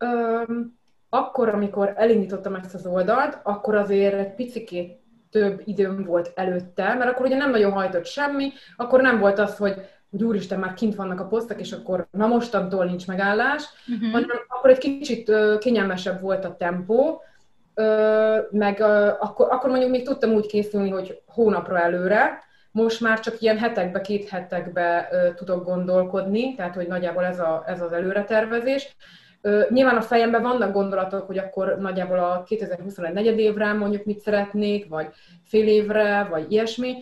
Um, 0.00 0.78
akkor, 1.08 1.48
amikor 1.48 1.92
elindítottam 1.96 2.54
ezt 2.54 2.74
az 2.74 2.86
oldalt, 2.86 3.38
akkor 3.42 3.74
azért 3.74 4.14
egy 4.14 4.34
picikét 4.34 5.00
több 5.30 5.62
időm 5.64 6.04
volt 6.04 6.32
előtte, 6.34 6.94
mert 6.94 7.10
akkor 7.10 7.26
ugye 7.26 7.36
nem 7.36 7.50
nagyon 7.50 7.72
hajtott 7.72 8.06
semmi, 8.06 8.52
akkor 8.76 9.00
nem 9.00 9.18
volt 9.18 9.38
az, 9.38 9.56
hogy 9.56 9.74
hogy 10.10 10.22
úristen, 10.22 10.58
már 10.58 10.74
kint 10.74 10.94
vannak 10.94 11.20
a 11.20 11.26
posztok, 11.26 11.60
és 11.60 11.72
akkor 11.72 12.06
na 12.10 12.26
mostantól 12.26 12.84
nincs 12.84 13.06
megállás, 13.06 13.64
uh-huh. 13.88 14.10
hanem 14.10 14.36
akkor 14.48 14.70
egy 14.70 14.78
kicsit 14.78 15.32
kényelmesebb 15.58 16.20
volt 16.20 16.44
a 16.44 16.56
tempó, 16.56 17.22
meg 18.50 18.80
akkor, 19.20 19.46
akkor 19.50 19.70
mondjuk 19.70 19.90
még 19.90 20.04
tudtam 20.04 20.30
úgy 20.30 20.46
készülni, 20.46 20.90
hogy 20.90 21.20
hónapra 21.26 21.80
előre, 21.80 22.44
most 22.70 23.00
már 23.00 23.20
csak 23.20 23.40
ilyen 23.40 23.58
hetekbe, 23.58 24.00
két 24.00 24.28
hetekbe 24.28 25.08
tudok 25.36 25.64
gondolkodni, 25.64 26.54
tehát 26.54 26.74
hogy 26.74 26.86
nagyjából 26.86 27.24
ez, 27.24 27.38
a, 27.38 27.64
ez 27.66 27.80
az 27.80 27.92
előretervezés. 27.92 28.96
Nyilván 29.68 29.96
a 29.96 30.02
fejemben 30.02 30.42
vannak 30.42 30.72
gondolatok, 30.72 31.26
hogy 31.26 31.38
akkor 31.38 31.76
nagyjából 31.80 32.18
a 32.18 32.42
2021 32.46 33.12
negyed 33.12 33.38
évre 33.38 33.72
mondjuk 33.72 34.04
mit 34.04 34.20
szeretnék, 34.20 34.88
vagy 34.88 35.08
fél 35.44 35.66
évre, 35.66 36.26
vagy 36.30 36.52
ilyesmi, 36.52 36.94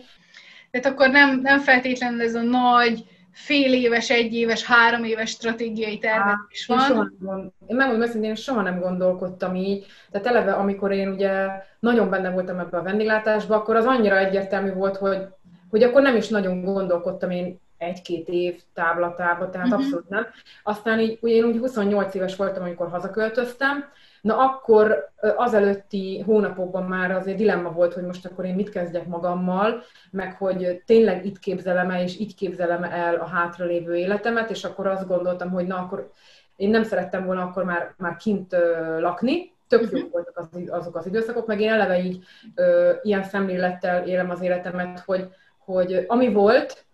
tehát 0.75 0.91
akkor 0.91 1.09
nem, 1.09 1.39
nem 1.41 1.59
feltétlenül 1.59 2.21
ez 2.21 2.35
a 2.35 2.41
nagy, 2.41 3.03
fél 3.35 3.73
éves, 3.73 4.09
egy 4.09 4.33
éves, 4.33 4.63
három 4.63 5.03
éves 5.03 5.29
stratégiai 5.29 5.97
tervezés 5.97 6.65
van. 6.65 6.79
Én, 6.79 6.85
soha 6.85 7.09
nem, 7.19 7.51
én 7.67 7.75
megmondom 7.75 8.07
őszintén, 8.07 8.29
én 8.29 8.35
soha 8.35 8.61
nem 8.61 8.79
gondolkodtam 8.79 9.55
így. 9.55 9.85
Tehát 10.11 10.27
eleve, 10.27 10.53
amikor 10.53 10.91
én 10.91 11.07
ugye 11.07 11.47
nagyon 11.79 12.09
benne 12.09 12.29
voltam 12.29 12.59
ebbe 12.59 12.77
a 12.77 12.83
vendéglátásba, 12.83 13.55
akkor 13.55 13.75
az 13.75 13.85
annyira 13.85 14.17
egyértelmű 14.17 14.73
volt, 14.73 14.97
hogy, 14.97 15.27
hogy 15.69 15.83
akkor 15.83 16.01
nem 16.01 16.15
is 16.15 16.27
nagyon 16.27 16.63
gondolkodtam 16.63 17.29
én 17.29 17.59
egy-két 17.77 18.27
év 18.27 18.61
táblatába, 18.73 19.49
tehát 19.49 19.67
uh-huh. 19.67 19.83
abszolút 19.83 20.09
nem. 20.09 20.25
Aztán 20.63 20.99
így, 20.99 21.17
ugye 21.21 21.35
én 21.35 21.43
úgy 21.43 21.57
28 21.57 22.15
éves 22.15 22.35
voltam, 22.35 22.63
amikor 22.63 22.89
hazaköltöztem, 22.89 23.85
Na 24.25 24.37
akkor 24.37 25.09
azelőtti 25.35 26.19
hónapokban 26.19 26.83
már 26.83 27.11
azért 27.11 27.37
dilemma 27.37 27.71
volt, 27.71 27.93
hogy 27.93 28.03
most 28.03 28.25
akkor 28.25 28.45
én 28.45 28.55
mit 28.55 28.69
kezdjek 28.69 29.07
magammal, 29.07 29.83
meg 30.11 30.35
hogy 30.37 30.81
tényleg 30.85 31.25
itt 31.25 31.39
képzelem 31.39 31.89
el, 31.89 32.01
és 32.01 32.19
így 32.19 32.35
képzelem 32.35 32.83
el 32.83 33.15
a 33.15 33.25
hátralévő 33.25 33.95
életemet, 33.95 34.49
és 34.49 34.63
akkor 34.63 34.87
azt 34.87 35.07
gondoltam, 35.07 35.49
hogy 35.49 35.67
na 35.67 35.77
akkor 35.77 36.11
én 36.55 36.69
nem 36.69 36.83
szerettem 36.83 37.25
volna 37.25 37.41
akkor 37.41 37.63
már, 37.63 37.93
már 37.97 38.15
kint 38.15 38.55
lakni, 38.99 39.53
tök 39.67 39.81
uh-huh. 39.81 39.99
jók 39.99 40.11
voltak 40.11 40.37
az, 40.37 40.47
azok 40.69 40.95
az 40.95 41.05
időszakok, 41.05 41.47
meg 41.47 41.61
én 41.61 41.71
eleve 41.71 41.99
így 41.99 42.23
ö, 42.55 42.93
ilyen 43.01 43.23
szemlélettel 43.23 44.07
élem 44.07 44.29
az 44.29 44.41
életemet, 44.41 44.99
hogy, 44.99 45.29
hogy 45.57 46.05
ami 46.07 46.33
volt, 46.33 46.85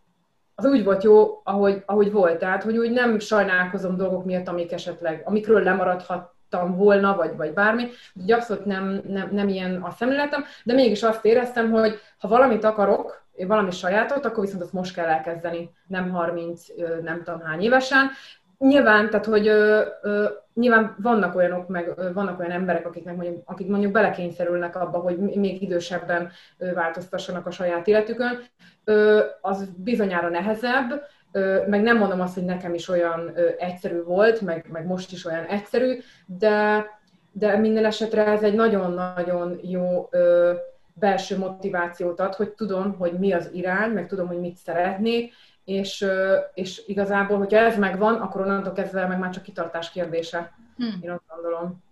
az 0.55 0.65
úgy 0.65 0.83
volt 0.83 1.03
jó, 1.03 1.41
ahogy, 1.43 1.83
ahogy 1.85 2.11
volt. 2.11 2.39
Tehát, 2.39 2.63
hogy 2.63 2.77
úgy 2.77 2.91
nem 2.91 3.19
sajnálkozom 3.19 3.97
dolgok 3.97 4.25
miatt, 4.25 4.47
amik 4.47 4.71
esetleg, 4.71 5.21
amikről 5.25 5.63
lemaradhat, 5.63 6.39
akartam 6.51 6.77
volna, 6.77 7.15
vagy, 7.15 7.35
vagy 7.35 7.53
bármi. 7.53 7.89
Úgyhogy 8.13 8.31
abszolút 8.31 8.65
nem, 8.65 9.01
nem, 9.07 9.29
nem 9.31 9.49
ilyen 9.49 9.81
a 9.81 9.91
szemléletem, 9.91 10.43
de 10.63 10.73
mégis 10.73 11.03
azt 11.03 11.25
éreztem, 11.25 11.71
hogy 11.71 11.99
ha 12.19 12.27
valamit 12.27 12.63
akarok, 12.63 13.19
valami 13.47 13.71
sajátot, 13.71 14.25
akkor 14.25 14.43
viszont 14.43 14.61
azt 14.61 14.73
most 14.73 14.93
kell 14.93 15.07
elkezdeni, 15.07 15.71
nem 15.87 16.09
30, 16.09 16.65
nem 17.03 17.23
tudom 17.23 17.41
hány 17.41 17.61
évesen. 17.61 18.09
Nyilván, 18.57 19.09
tehát, 19.09 19.25
hogy 19.25 19.47
ö, 19.47 19.81
ö, 20.01 20.25
nyilván 20.53 20.95
vannak 21.01 21.35
olyanok, 21.35 21.67
meg 21.67 21.93
ö, 21.95 22.13
vannak 22.13 22.39
olyan 22.39 22.51
emberek, 22.51 22.85
akiknek 22.85 23.15
mondjuk, 23.15 23.41
akik 23.45 23.67
mondjuk 23.67 23.91
belekényszerülnek 23.91 24.75
abba, 24.75 24.97
hogy 24.97 25.17
még 25.17 25.61
idősebben 25.61 26.31
változtassanak 26.73 27.45
a 27.45 27.51
saját 27.51 27.87
életükön, 27.87 28.39
ö, 28.83 29.23
az 29.41 29.69
bizonyára 29.77 30.29
nehezebb, 30.29 31.01
meg 31.67 31.81
nem 31.81 31.97
mondom 31.97 32.21
azt, 32.21 32.33
hogy 32.33 32.45
nekem 32.45 32.73
is 32.73 32.87
olyan 32.87 33.33
egyszerű 33.57 34.03
volt, 34.03 34.41
meg, 34.41 34.65
meg 34.71 34.85
most 34.85 35.11
is 35.11 35.25
olyan 35.25 35.45
egyszerű, 35.45 35.99
de, 36.25 36.85
de 37.31 37.57
minden 37.57 37.85
esetre 37.85 38.25
ez 38.25 38.43
egy 38.43 38.53
nagyon-nagyon 38.53 39.59
jó 39.63 40.09
belső 40.93 41.37
motivációt 41.37 42.19
ad, 42.19 42.35
hogy 42.35 42.49
tudom, 42.49 42.95
hogy 42.97 43.19
mi 43.19 43.33
az 43.33 43.49
irány, 43.53 43.91
meg 43.91 44.07
tudom, 44.07 44.27
hogy 44.27 44.39
mit 44.39 44.57
szeretnék, 44.57 45.33
és, 45.65 46.05
és 46.53 46.81
igazából, 46.87 47.37
hogyha 47.37 47.57
ez 47.57 47.77
megvan, 47.77 48.15
akkor 48.15 48.41
onnantól 48.41 48.73
kezdve 48.73 49.07
meg 49.07 49.19
már 49.19 49.29
csak 49.29 49.43
kitartás 49.43 49.91
kérdése. 49.91 50.53
Hmm. 50.77 50.99
Én 51.01 51.09
azt 51.09 51.23
gondolom. 51.27 51.83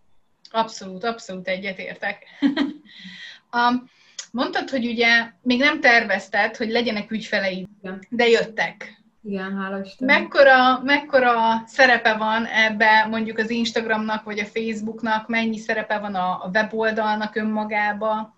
Abszolút, 0.51 1.03
abszolút 1.03 1.47
egyetértek. 1.47 2.23
um, 3.55 3.89
mondtad, 4.31 4.69
hogy 4.69 4.85
ugye 4.85 5.31
még 5.41 5.59
nem 5.59 5.79
tervezted, 5.79 6.55
hogy 6.55 6.69
legyenek 6.69 7.11
ügyfeleid, 7.11 7.67
de 8.09 8.27
jöttek. 8.27 8.98
Igen, 9.23 9.57
hála 9.57 9.79
Isten. 9.79 10.07
Mekkora, 10.07 10.79
mekkora 10.83 11.33
szerepe 11.65 12.17
van 12.17 12.45
ebbe 12.45 13.07
mondjuk 13.09 13.37
az 13.37 13.49
Instagramnak, 13.49 14.23
vagy 14.23 14.39
a 14.39 14.45
Facebooknak, 14.45 15.27
mennyi 15.27 15.57
szerepe 15.57 15.99
van 15.99 16.15
a, 16.15 16.29
a 16.29 16.49
weboldalnak 16.53 17.35
önmagába? 17.35 18.37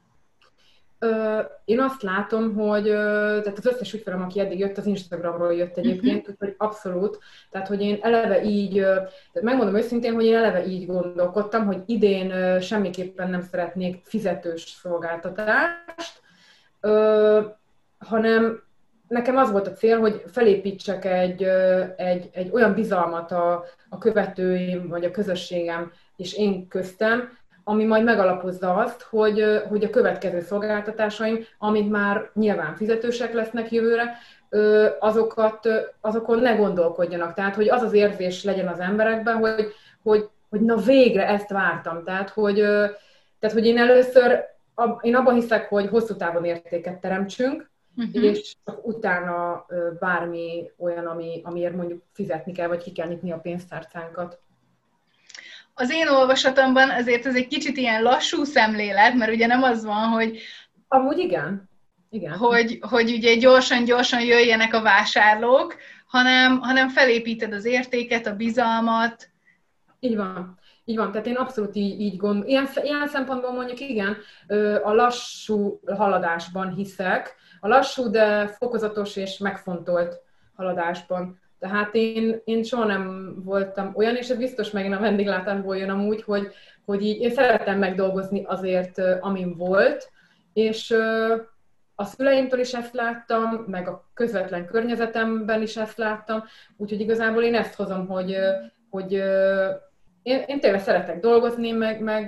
Ö, 0.99 1.39
én 1.65 1.79
azt 1.79 2.01
látom, 2.01 2.53
hogy 2.55 2.83
tehát 2.83 3.57
az 3.57 3.65
összes 3.65 3.93
ügyfelem, 3.93 4.21
aki 4.21 4.39
eddig 4.39 4.59
jött, 4.59 4.77
az 4.77 4.85
Instagramról 4.85 5.53
jött 5.53 5.77
egyébként, 5.77 6.19
uh-huh. 6.19 6.35
úgyhogy 6.39 6.55
abszolút. 6.57 7.19
Tehát, 7.49 7.67
hogy 7.67 7.81
én 7.81 7.99
eleve 8.01 8.43
így, 8.43 8.73
tehát 8.73 9.41
megmondom 9.41 9.75
őszintén, 9.75 10.13
hogy 10.13 10.25
én 10.25 10.35
eleve 10.35 10.65
így 10.65 10.85
gondolkodtam, 10.85 11.65
hogy 11.65 11.81
idén 11.85 12.59
semmiképpen 12.59 13.29
nem 13.29 13.41
szeretnék 13.41 14.01
fizetős 14.03 14.61
szolgáltatást, 14.61 16.21
ö, 16.79 17.41
hanem 17.99 18.63
nekem 19.11 19.37
az 19.37 19.51
volt 19.51 19.67
a 19.67 19.73
cél, 19.73 19.99
hogy 19.99 20.23
felépítsek 20.31 21.05
egy, 21.05 21.43
egy, 21.95 22.29
egy 22.31 22.49
olyan 22.53 22.73
bizalmat 22.73 23.31
a, 23.31 23.63
a 23.89 23.97
követőim, 23.97 24.87
vagy 24.87 25.05
a 25.05 25.11
közösségem 25.11 25.91
és 26.15 26.33
én 26.33 26.67
köztem, 26.67 27.37
ami 27.63 27.85
majd 27.85 28.03
megalapozza 28.03 28.75
azt, 28.75 29.01
hogy, 29.01 29.61
hogy 29.69 29.83
a 29.83 29.89
következő 29.89 30.41
szolgáltatásaim, 30.41 31.45
amik 31.57 31.89
már 31.89 32.29
nyilván 32.33 32.75
fizetősek 32.75 33.33
lesznek 33.33 33.71
jövőre, 33.71 34.17
azokat, 34.99 35.67
azokon 36.01 36.39
ne 36.39 36.55
gondolkodjanak. 36.55 37.33
Tehát, 37.33 37.55
hogy 37.55 37.69
az 37.69 37.81
az 37.81 37.93
érzés 37.93 38.43
legyen 38.43 38.67
az 38.67 38.79
emberekben, 38.79 39.35
hogy, 39.35 39.73
hogy, 40.03 40.29
hogy 40.49 40.61
na 40.61 40.75
végre 40.75 41.27
ezt 41.27 41.49
vártam. 41.49 42.03
Tehát, 42.03 42.29
hogy, 42.29 42.55
tehát, 43.39 43.51
hogy 43.53 43.65
én 43.65 43.77
először, 43.77 44.45
én 45.01 45.15
abban 45.15 45.33
hiszek, 45.33 45.69
hogy 45.69 45.87
hosszú 45.87 46.15
távon 46.15 46.45
értéket 46.45 46.99
teremtsünk, 46.99 47.70
uh-huh. 47.95 48.23
és 48.23 48.55
utána 48.81 49.65
bármi 49.99 50.71
olyan, 50.77 51.05
ami, 51.05 51.41
amiért 51.43 51.75
mondjuk 51.75 52.03
fizetni 52.13 52.51
kell, 52.51 52.67
vagy 52.67 52.83
ki 52.83 52.91
kell 52.91 53.07
nyitni 53.07 53.31
a 53.31 53.39
pénztárcánkat. 53.39 54.39
Az 55.73 55.91
én 55.91 56.07
olvasatomban 56.07 56.89
azért 56.89 57.25
ez 57.25 57.35
egy 57.35 57.47
kicsit 57.47 57.77
ilyen 57.77 58.01
lassú 58.01 58.43
szemlélet, 58.43 59.13
mert 59.13 59.31
ugye 59.31 59.47
nem 59.47 59.63
az 59.63 59.83
van, 59.83 60.07
hogy... 60.07 60.39
Amúgy 60.87 61.17
igen. 61.17 61.69
igen. 62.09 62.37
Hogy, 62.37 62.79
hogy 62.81 63.11
ugye 63.11 63.35
gyorsan-gyorsan 63.35 64.21
jöjjenek 64.21 64.73
a 64.73 64.81
vásárlók, 64.81 65.75
hanem, 66.05 66.59
hanem 66.59 66.89
felépíted 66.89 67.53
az 67.53 67.65
értéket, 67.65 68.25
a 68.25 68.35
bizalmat. 68.35 69.29
Így 69.99 70.15
van. 70.15 70.59
Így 70.85 70.97
van, 70.97 71.11
tehát 71.11 71.27
én 71.27 71.35
abszolút 71.35 71.75
így, 71.75 71.99
így 72.01 72.17
gondolom. 72.17 72.47
Ilyen, 72.47 72.67
ilyen 72.83 73.07
szempontból 73.07 73.51
mondjuk 73.51 73.79
igen, 73.79 74.17
a 74.83 74.93
lassú 74.93 75.79
haladásban 75.85 76.73
hiszek, 76.73 77.35
a 77.59 77.67
lassú, 77.67 78.09
de 78.09 78.47
fokozatos 78.47 79.15
és 79.15 79.37
megfontolt 79.37 80.21
haladásban. 80.55 81.39
Tehát 81.59 81.95
én, 81.95 82.41
én 82.43 82.63
soha 82.63 82.85
nem 82.85 83.35
voltam 83.43 83.91
olyan, 83.95 84.15
és 84.15 84.29
ez 84.29 84.37
biztos 84.37 84.71
megint 84.71 84.95
a 84.95 84.99
vendéglátásból 84.99 85.77
jön 85.77 85.89
amúgy, 85.89 86.23
hogy, 86.23 86.47
hogy 86.85 87.03
így 87.05 87.21
én 87.21 87.31
szeretem 87.31 87.79
megdolgozni 87.79 88.43
azért, 88.43 89.01
amin 89.19 89.55
volt, 89.57 90.11
és 90.53 90.95
a 91.95 92.05
szüleimtől 92.05 92.59
is 92.59 92.73
ezt 92.73 92.93
láttam, 92.93 93.65
meg 93.67 93.87
a 93.87 94.09
közvetlen 94.13 94.65
környezetemben 94.65 95.61
is 95.61 95.77
ezt 95.77 95.97
láttam, 95.97 96.43
úgyhogy 96.77 96.99
igazából 96.99 97.43
én 97.43 97.55
ezt 97.55 97.75
hozom, 97.75 98.07
hogy, 98.07 98.35
hogy 98.89 99.23
én, 100.23 100.43
én 100.45 100.59
tényleg 100.59 100.81
szeretek 100.81 101.19
dolgozni, 101.19 101.71
meg, 101.71 102.01
meg, 102.01 102.27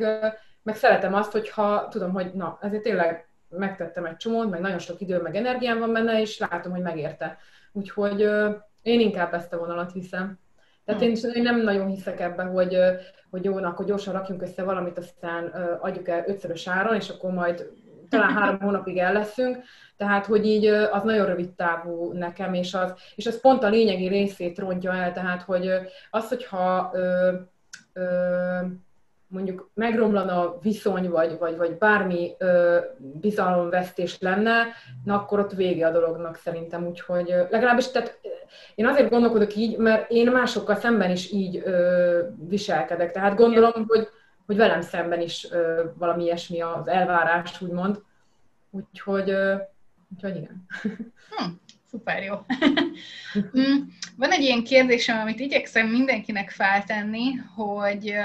meg 0.63 0.75
szeretem 0.75 1.13
azt, 1.13 1.32
hogyha 1.32 1.88
tudom, 1.88 2.12
hogy 2.12 2.32
na, 2.34 2.58
ezért 2.62 2.84
tényleg 2.84 3.27
megtettem 3.49 4.06
egy 4.06 4.17
csomót, 4.17 4.49
meg 4.49 4.60
nagyon 4.60 4.79
sok 4.79 5.01
idő, 5.01 5.21
meg 5.21 5.36
energiám 5.36 5.79
van 5.79 5.93
benne, 5.93 6.21
és 6.21 6.38
látom, 6.38 6.71
hogy 6.71 6.82
megérte. 6.82 7.38
Úgyhogy 7.71 8.21
én 8.82 8.99
inkább 8.99 9.34
ezt 9.34 9.53
a 9.53 9.58
vonalat 9.58 9.91
hiszem. 9.91 10.39
Tehát 10.86 11.01
én, 11.01 11.15
én 11.34 11.41
nem 11.41 11.62
nagyon 11.62 11.88
hiszek 11.88 12.19
ebben, 12.19 12.51
hogy, 12.51 12.77
hogy 13.29 13.43
jó, 13.43 13.58
akkor 13.58 13.86
gyorsan 13.86 14.13
rakjunk 14.13 14.41
össze 14.41 14.63
valamit, 14.63 14.97
aztán 14.97 15.47
adjuk 15.82 16.08
el 16.08 16.23
ötszörös 16.27 16.67
áron, 16.67 16.95
és 16.95 17.10
akkor 17.10 17.32
majd 17.32 17.69
talán 18.10 18.34
három 18.38 18.60
hónapig 18.60 18.97
el 18.97 19.13
leszünk. 19.13 19.58
Tehát, 19.97 20.25
hogy 20.25 20.45
így 20.45 20.65
az 20.65 21.03
nagyon 21.03 21.25
rövid 21.25 21.51
távú 21.51 22.12
nekem, 22.12 22.53
és 22.53 22.73
az, 22.73 22.93
és 23.15 23.25
az 23.25 23.41
pont 23.41 23.63
a 23.63 23.69
lényegi 23.69 24.08
részét 24.08 24.60
rontja 24.60 24.93
el, 24.93 25.13
tehát, 25.13 25.41
hogy 25.41 25.69
az, 26.10 26.27
hogyha 26.27 26.91
mondjuk 29.34 29.69
megromlana 29.73 30.39
a 30.39 30.60
viszony, 30.62 31.10
vagy, 31.10 31.38
vagy, 31.38 31.58
vagy 31.58 31.77
bármi 31.77 32.36
ö, 32.38 32.79
bizalomvesztés 32.97 34.19
lenne, 34.19 34.65
na 35.03 35.15
akkor 35.15 35.39
ott 35.39 35.53
vége 35.53 35.88
a 35.88 35.91
dolognak 35.91 36.36
szerintem, 36.36 36.86
úgyhogy 36.86 37.32
ö, 37.32 37.43
legalábbis 37.49 37.91
tehát 37.91 38.19
én 38.75 38.88
azért 38.88 39.10
gondolkodok 39.10 39.56
így, 39.56 39.77
mert 39.77 40.12
én 40.12 40.32
másokkal 40.32 40.75
szemben 40.75 41.12
is 41.12 41.32
így 41.32 41.62
ö, 41.65 42.19
viselkedek, 42.47 43.12
tehát 43.12 43.36
gondolom, 43.36 43.86
hogy, 43.88 44.08
hogy 44.45 44.58
velem 44.58 44.82
szemben 44.82 45.21
is 45.21 45.47
ö, 45.51 45.84
valami 45.97 46.23
ilyesmi 46.23 46.62
az 46.62 46.88
elvárás, 46.88 47.62
úgymond, 47.62 48.01
úgyhogy, 48.69 49.29
ö, 49.29 49.56
úgyhogy 50.15 50.36
igen. 50.36 50.65
Hm, 51.29 51.49
szuper 51.93 52.23
jó. 52.23 52.36
Mm, 53.58 53.77
van 54.17 54.32
egy 54.32 54.41
ilyen 54.41 54.63
kérdésem, 54.63 55.19
amit 55.19 55.39
igyekszem 55.39 55.88
mindenkinek 55.88 56.49
feltenni, 56.49 57.34
hogy 57.56 58.15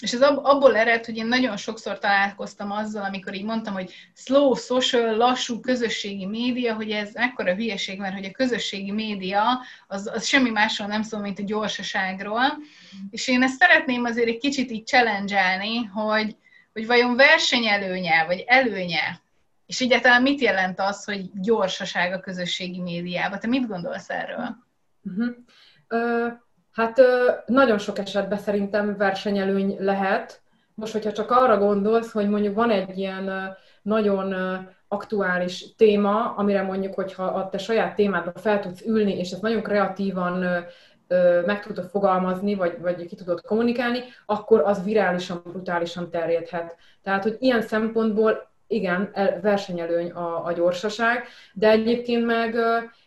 és 0.00 0.12
ez 0.12 0.22
abból 0.22 0.76
ered, 0.76 1.04
hogy 1.04 1.16
én 1.16 1.26
nagyon 1.26 1.56
sokszor 1.56 1.98
találkoztam 1.98 2.70
azzal, 2.70 3.04
amikor 3.04 3.34
így 3.34 3.44
mondtam, 3.44 3.74
hogy 3.74 3.92
slow 4.14 4.54
social, 4.54 5.16
lassú 5.16 5.60
közösségi 5.60 6.26
média, 6.26 6.74
hogy 6.74 6.90
ez 6.90 7.12
mekkora 7.12 7.54
hülyeség, 7.54 7.98
mert 7.98 8.14
hogy 8.14 8.24
a 8.24 8.30
közösségi 8.30 8.90
média 8.90 9.42
az, 9.86 10.10
az 10.14 10.26
semmi 10.26 10.50
másról 10.50 10.88
nem 10.88 11.02
szól, 11.02 11.20
mint 11.20 11.38
a 11.38 11.44
gyorsaságról. 11.44 12.58
És 13.10 13.28
én 13.28 13.42
ezt 13.42 13.58
szeretném 13.58 14.04
azért 14.04 14.28
egy 14.28 14.38
kicsit 14.38 14.70
így 14.70 14.86
challenge 14.86 15.88
hogy, 15.92 16.36
hogy 16.72 16.86
vajon 16.86 17.16
versenyelőnye, 17.16 18.24
vagy 18.26 18.44
előnye, 18.46 19.20
és 19.66 19.80
egyáltalán 19.80 20.22
mit 20.22 20.40
jelent 20.40 20.80
az, 20.80 21.04
hogy 21.04 21.30
gyorsaság 21.40 22.12
a 22.12 22.20
közösségi 22.20 22.80
médiában? 22.80 23.38
Te 23.38 23.46
mit 23.46 23.68
gondolsz 23.68 24.10
erről? 24.10 24.56
Uh-huh. 25.02 25.34
Uh 25.88 26.44
Hát 26.76 27.00
nagyon 27.46 27.78
sok 27.78 27.98
esetben 27.98 28.38
szerintem 28.38 28.96
versenyelőny 28.96 29.76
lehet. 29.78 30.40
Most, 30.74 30.92
hogyha 30.92 31.12
csak 31.12 31.30
arra 31.30 31.58
gondolsz, 31.58 32.12
hogy 32.12 32.28
mondjuk 32.28 32.54
van 32.54 32.70
egy 32.70 32.98
ilyen 32.98 33.56
nagyon 33.82 34.34
aktuális 34.88 35.74
téma, 35.76 36.34
amire 36.34 36.62
mondjuk, 36.62 36.94
hogyha 36.94 37.24
a 37.24 37.48
te 37.48 37.58
saját 37.58 37.94
témádba 37.94 38.32
fel 38.40 38.60
tudsz 38.60 38.86
ülni, 38.86 39.18
és 39.18 39.30
ezt 39.30 39.42
nagyon 39.42 39.62
kreatívan 39.62 40.64
meg 41.46 41.62
tudod 41.66 41.88
fogalmazni, 41.90 42.54
vagy, 42.54 42.80
vagy 42.80 43.06
ki 43.06 43.16
tudod 43.16 43.40
kommunikálni, 43.40 44.00
akkor 44.26 44.60
az 44.64 44.84
virálisan, 44.84 45.42
brutálisan 45.44 46.10
terjedhet. 46.10 46.76
Tehát, 47.02 47.22
hogy 47.22 47.36
ilyen 47.38 47.62
szempontból 47.62 48.48
igen, 48.66 49.10
versenyelőny 49.42 50.10
a, 50.10 50.44
a 50.44 50.52
gyorsaság, 50.52 51.24
de 51.52 51.70
egyébként 51.70 52.24
meg 52.24 52.56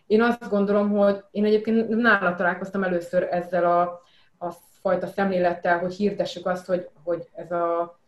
én 0.07 0.21
azt 0.21 0.49
gondolom, 0.49 0.91
hogy 0.91 1.23
én 1.31 1.45
egyébként 1.45 1.89
nála 1.89 2.35
találkoztam 2.35 2.83
először 2.83 3.27
ezzel 3.31 3.65
a, 3.65 4.01
a 4.45 4.51
fajta 4.81 5.07
szemlélettel, 5.07 5.79
hogy 5.79 5.93
hirdessük 5.93 6.45
azt, 6.45 6.65
hogy, 6.65 6.89
hogy 7.03 7.27
ez 7.33 7.51
a 7.51 7.99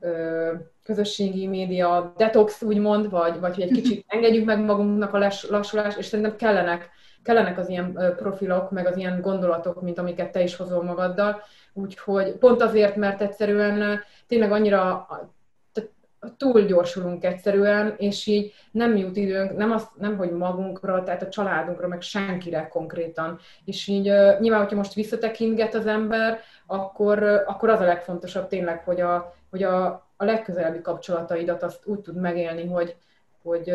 ö, 0.00 0.52
közösségi 0.84 1.46
média 1.46 2.14
detox 2.16 2.62
úgymond, 2.62 3.10
vagy, 3.10 3.40
vagy 3.40 3.54
hogy 3.54 3.64
egy 3.64 3.70
kicsit 3.70 4.04
engedjük 4.14 4.44
meg 4.44 4.64
magunknak 4.64 5.14
a 5.14 5.30
lassulást, 5.48 5.98
és 5.98 6.06
szerintem 6.06 6.36
kellenek, 6.36 6.90
kellenek 7.22 7.58
az 7.58 7.68
ilyen 7.68 8.14
profilok, 8.16 8.70
meg 8.70 8.86
az 8.86 8.96
ilyen 8.96 9.20
gondolatok, 9.20 9.82
mint 9.82 9.98
amiket 9.98 10.32
te 10.32 10.42
is 10.42 10.56
hozol 10.56 10.82
magaddal. 10.82 11.42
Úgyhogy 11.72 12.32
pont 12.32 12.62
azért, 12.62 12.96
mert 12.96 13.20
egyszerűen 13.20 14.00
tényleg 14.26 14.52
annyira 14.52 15.06
túl 16.36 16.62
gyorsulunk 16.62 17.24
egyszerűen, 17.24 17.94
és 17.98 18.26
így 18.26 18.52
nem 18.70 18.96
jut 18.96 19.16
időnk, 19.16 19.56
nem, 19.56 19.70
azt, 19.70 19.88
nem 19.96 20.16
hogy 20.16 20.30
magunkra, 20.30 21.02
tehát 21.02 21.22
a 21.22 21.28
családunkra, 21.28 21.88
meg 21.88 22.00
senkire 22.00 22.68
konkrétan. 22.68 23.38
És 23.64 23.86
így 23.86 24.04
nyilván, 24.40 24.60
hogyha 24.60 24.76
most 24.76 24.94
visszatekintget 24.94 25.74
az 25.74 25.86
ember, 25.86 26.40
akkor, 26.66 27.22
akkor 27.22 27.68
az 27.68 27.80
a 27.80 27.84
legfontosabb 27.84 28.48
tényleg, 28.48 28.84
hogy 28.84 29.00
a, 29.00 29.34
hogy 29.50 29.62
a, 29.62 29.86
a 30.16 30.24
legközelebbi 30.24 30.80
kapcsolataidat 30.80 31.62
azt 31.62 31.86
úgy 31.86 32.00
tud 32.00 32.16
megélni, 32.16 32.66
hogy, 32.66 32.96
hogy, 33.42 33.72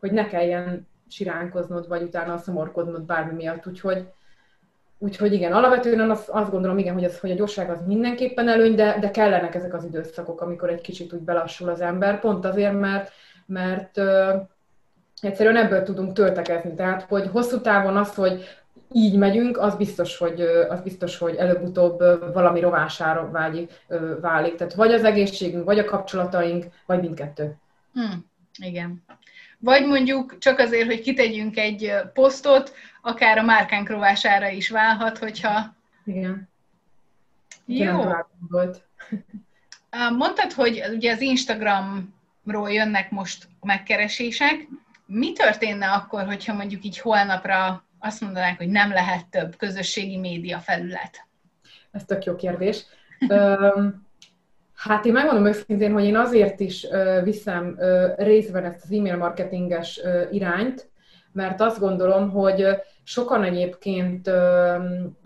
hogy 0.00 0.12
ne 0.12 0.26
kelljen 0.26 0.88
siránkoznod, 1.08 1.88
vagy 1.88 2.02
utána 2.02 2.38
szomorkodnod 2.38 3.02
bármi 3.02 3.34
miatt. 3.34 3.66
Úgyhogy, 3.66 4.08
Úgyhogy 4.98 5.32
igen, 5.32 5.52
alapvetően 5.52 6.10
azt, 6.10 6.28
azt 6.28 6.50
gondolom, 6.50 6.78
igen, 6.78 6.94
hogy, 6.94 7.04
az, 7.04 7.18
hogy 7.18 7.30
a 7.30 7.34
gyorság 7.34 7.70
az 7.70 7.78
mindenképpen 7.86 8.48
előny, 8.48 8.74
de, 8.74 8.96
de 9.00 9.10
kellenek 9.10 9.54
ezek 9.54 9.74
az 9.74 9.84
időszakok, 9.84 10.40
amikor 10.40 10.68
egy 10.68 10.80
kicsit 10.80 11.12
úgy 11.12 11.20
belassul 11.20 11.68
az 11.68 11.80
ember, 11.80 12.20
pont 12.20 12.44
azért, 12.44 12.80
mert, 12.80 13.12
mert 13.46 13.98
ö, 13.98 14.34
egyszerűen 15.20 15.56
ebből 15.56 15.82
tudunk 15.82 16.12
töltekezni. 16.12 16.74
Tehát, 16.74 17.02
hogy 17.02 17.28
hosszú 17.32 17.60
távon 17.60 17.96
az, 17.96 18.14
hogy 18.14 18.44
így 18.92 19.16
megyünk, 19.16 19.58
az 19.58 19.76
biztos, 19.76 20.18
hogy, 20.18 20.40
az 20.68 20.80
biztos, 20.80 21.18
hogy 21.18 21.34
előbb-utóbb 21.34 21.98
valami 22.32 22.60
rovására 22.60 23.30
vágyik, 23.30 23.72
válik. 24.20 24.54
Tehát 24.54 24.74
vagy 24.74 24.92
az 24.92 25.04
egészségünk, 25.04 25.64
vagy 25.64 25.78
a 25.78 25.84
kapcsolataink, 25.84 26.64
vagy 26.86 27.00
mindkettő. 27.00 27.56
Hmm, 27.92 28.26
igen. 28.58 29.04
Vagy 29.58 29.86
mondjuk 29.86 30.38
csak 30.38 30.58
azért, 30.58 30.86
hogy 30.86 31.00
kitegyünk 31.00 31.56
egy 31.56 31.92
posztot, 32.12 32.72
akár 33.06 33.38
a 33.38 33.42
márkánk 33.42 33.88
rovására 33.88 34.48
is 34.48 34.68
válhat, 34.68 35.18
hogyha... 35.18 35.74
Igen. 36.04 36.48
Jó. 37.66 38.04
Volt. 38.50 38.88
Mondtad, 40.18 40.52
hogy 40.52 40.82
ugye 40.92 41.12
az 41.12 41.20
Instagramról 41.20 42.70
jönnek 42.70 43.10
most 43.10 43.48
megkeresések. 43.60 44.68
Mi 45.06 45.32
történne 45.32 45.92
akkor, 45.92 46.24
hogyha 46.24 46.54
mondjuk 46.54 46.84
így 46.84 46.98
holnapra 46.98 47.84
azt 47.98 48.20
mondanák, 48.20 48.56
hogy 48.56 48.68
nem 48.68 48.90
lehet 48.90 49.26
több 49.26 49.56
közösségi 49.56 50.16
média 50.18 50.58
felület? 50.58 51.26
Ez 51.90 52.04
tök 52.04 52.24
jó 52.24 52.36
kérdés. 52.36 52.84
Hát 54.76 55.04
én 55.04 55.12
megmondom 55.12 55.46
őszintén, 55.46 55.92
hogy 55.92 56.04
én 56.04 56.16
azért 56.16 56.60
is 56.60 56.86
viszem 57.22 57.78
részben 58.16 58.64
ezt 58.64 58.84
az 58.84 58.92
e-mail 58.92 59.16
marketinges 59.16 60.00
irányt, 60.30 60.88
mert 61.36 61.60
azt 61.60 61.78
gondolom, 61.78 62.30
hogy 62.30 62.66
sokan 63.02 63.44
egyébként, 63.44 64.30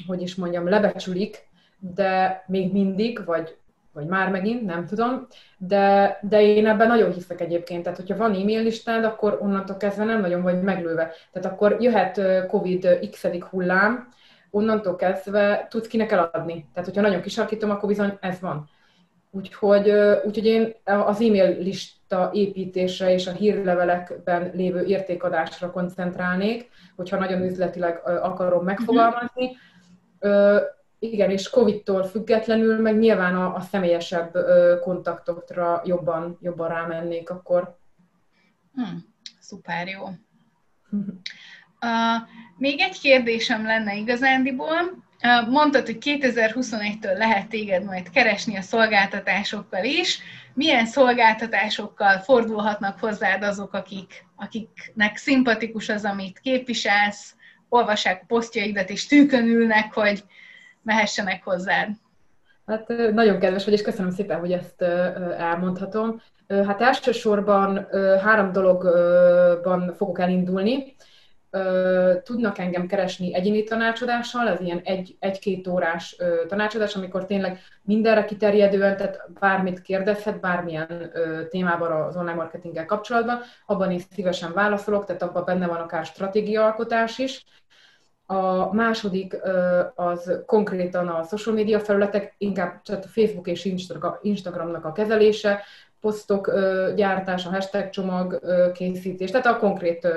hogy 0.07 0.23
is 0.23 0.35
mondjam, 0.35 0.69
lebecsülik, 0.69 1.49
de 1.79 2.45
még 2.47 2.73
mindig, 2.73 3.25
vagy, 3.25 3.57
vagy 3.93 4.07
már 4.07 4.31
megint, 4.31 4.65
nem 4.65 4.87
tudom, 4.87 5.27
de, 5.59 6.19
de 6.23 6.43
én 6.43 6.67
ebben 6.67 6.87
nagyon 6.87 7.13
hiszek 7.13 7.41
egyébként. 7.41 7.83
Tehát, 7.83 7.99
hogyha 7.99 8.17
van 8.17 8.35
e-mail 8.35 8.63
listád, 8.63 9.05
akkor 9.05 9.39
onnantól 9.41 9.77
kezdve 9.77 10.05
nem 10.05 10.21
nagyon 10.21 10.43
vagy 10.43 10.63
meglőve. 10.63 11.13
Tehát 11.33 11.53
akkor 11.53 11.77
jöhet 11.81 12.47
COVID 12.47 13.09
x 13.11 13.27
hullám, 13.51 14.09
onnantól 14.51 14.97
kezdve 14.97 15.67
tudsz 15.71 15.87
kinek 15.87 16.13
eladni. 16.13 16.69
Tehát, 16.73 16.89
hogyha 16.89 17.03
nagyon 17.03 17.21
kisarkítom, 17.21 17.71
akkor 17.71 17.89
bizony 17.89 18.19
ez 18.21 18.41
van. 18.41 18.69
Úgyhogy, 19.31 19.91
úgyhogy 20.25 20.47
én 20.47 20.75
az 20.85 21.21
e-mail 21.21 21.61
lista 22.11 22.31
építésre 22.33 23.13
és 23.13 23.27
a 23.27 23.33
hírlevelekben 23.33 24.51
lévő 24.55 24.85
értékadásra 24.85 25.71
koncentrálnék, 25.71 26.71
hogyha 26.97 27.19
nagyon 27.19 27.43
üzletileg 27.43 28.01
akarom 28.05 28.65
megfogalmazni. 28.65 29.57
Igen, 30.99 31.31
és 31.31 31.51
Covid-tól 31.51 32.05
függetlenül, 32.05 32.81
meg 32.81 32.99
nyilván 32.99 33.37
a, 33.37 33.55
a 33.55 33.61
személyesebb 33.61 34.37
kontaktokra 34.81 35.83
jobban, 35.85 36.39
jobban 36.41 36.69
rámennék 36.69 37.31
akkor. 37.31 37.77
Hmm, 38.75 39.05
szuper 39.41 39.89
jó. 39.89 40.09
Uh, 41.83 42.29
még 42.57 42.81
egy 42.81 43.01
kérdésem 43.01 43.65
lenne 43.65 43.97
igazándiból. 43.97 45.05
Mondtad, 45.49 45.87
hogy 45.87 45.99
2021-től 46.01 47.17
lehet 47.17 47.49
téged 47.49 47.85
majd 47.85 48.11
keresni 48.11 48.57
a 48.57 48.63
szolgáltatásokkal 48.63 49.85
is. 49.85 50.19
Milyen 50.55 50.87
szolgáltatásokkal 50.87 52.19
fordulhatnak 52.19 52.99
hozzád 52.99 53.43
azok, 53.43 53.73
akik, 53.75 54.25
akiknek 54.37 55.17
szimpatikus 55.17 55.89
az, 55.89 56.05
amit 56.05 56.39
képviselsz, 56.39 57.35
olvassák 57.69 58.21
a 58.23 58.25
posztjaidat 58.27 58.91
és 58.91 59.07
tűkön 59.07 59.47
hogy 59.93 60.25
mehessenek 60.83 61.45
hozzád? 61.45 61.89
Hát 62.67 62.89
nagyon 63.13 63.39
kedves 63.39 63.65
vagy, 63.65 63.75
és 63.75 63.83
köszönöm 63.83 64.11
szépen, 64.11 64.39
hogy 64.39 64.53
ezt 64.53 64.83
elmondhatom. 65.39 66.23
Hát 66.49 66.81
elsősorban 66.81 67.89
három 68.23 68.53
dologban 68.53 69.95
fogok 69.97 70.21
elindulni 70.21 70.95
tudnak 72.23 72.59
engem 72.59 72.87
keresni 72.87 73.35
egyéni 73.35 73.65
tanácsadással, 73.65 74.49
ez 74.49 74.61
ilyen 74.61 74.81
egy, 74.85 75.17
egy-két 75.19 75.67
órás 75.67 76.17
tanácsadás, 76.49 76.97
amikor 76.97 77.27
tényleg 77.27 77.59
mindenre 77.83 78.25
kiterjedően, 78.25 78.97
tehát 78.97 79.27
bármit 79.41 79.83
kérdezhet, 79.83 80.41
bármilyen 80.41 81.13
témában 81.49 81.93
az 81.93 82.17
online 82.17 82.35
marketinggel 82.35 82.87
kapcsolatban, 82.87 83.41
abban 83.67 83.91
is 83.91 84.03
szívesen 84.11 84.53
válaszolok, 84.53 85.05
tehát 85.05 85.23
abban 85.23 85.45
benne 85.45 85.67
van 85.67 85.81
akár 85.81 86.05
stratégiaalkotás 86.05 87.19
is. 87.19 87.45
A 88.27 88.75
második 88.75 89.37
az 89.95 90.43
konkrétan 90.47 91.09
a 91.09 91.23
social 91.23 91.55
media 91.55 91.81
felületek, 91.81 92.35
inkább 92.39 92.83
tehát 92.83 93.05
a 93.05 93.09
Facebook 93.09 93.47
és 93.47 93.75
Instagramnak 94.23 94.85
a 94.85 94.93
kezelése, 94.93 95.63
posztok 96.01 96.53
gyártása, 96.95 97.51
hashtag 97.51 97.91
csomag 97.91 98.41
készítés, 98.73 99.31
tehát 99.31 99.47
a 99.47 99.59
konkrét 99.59 100.09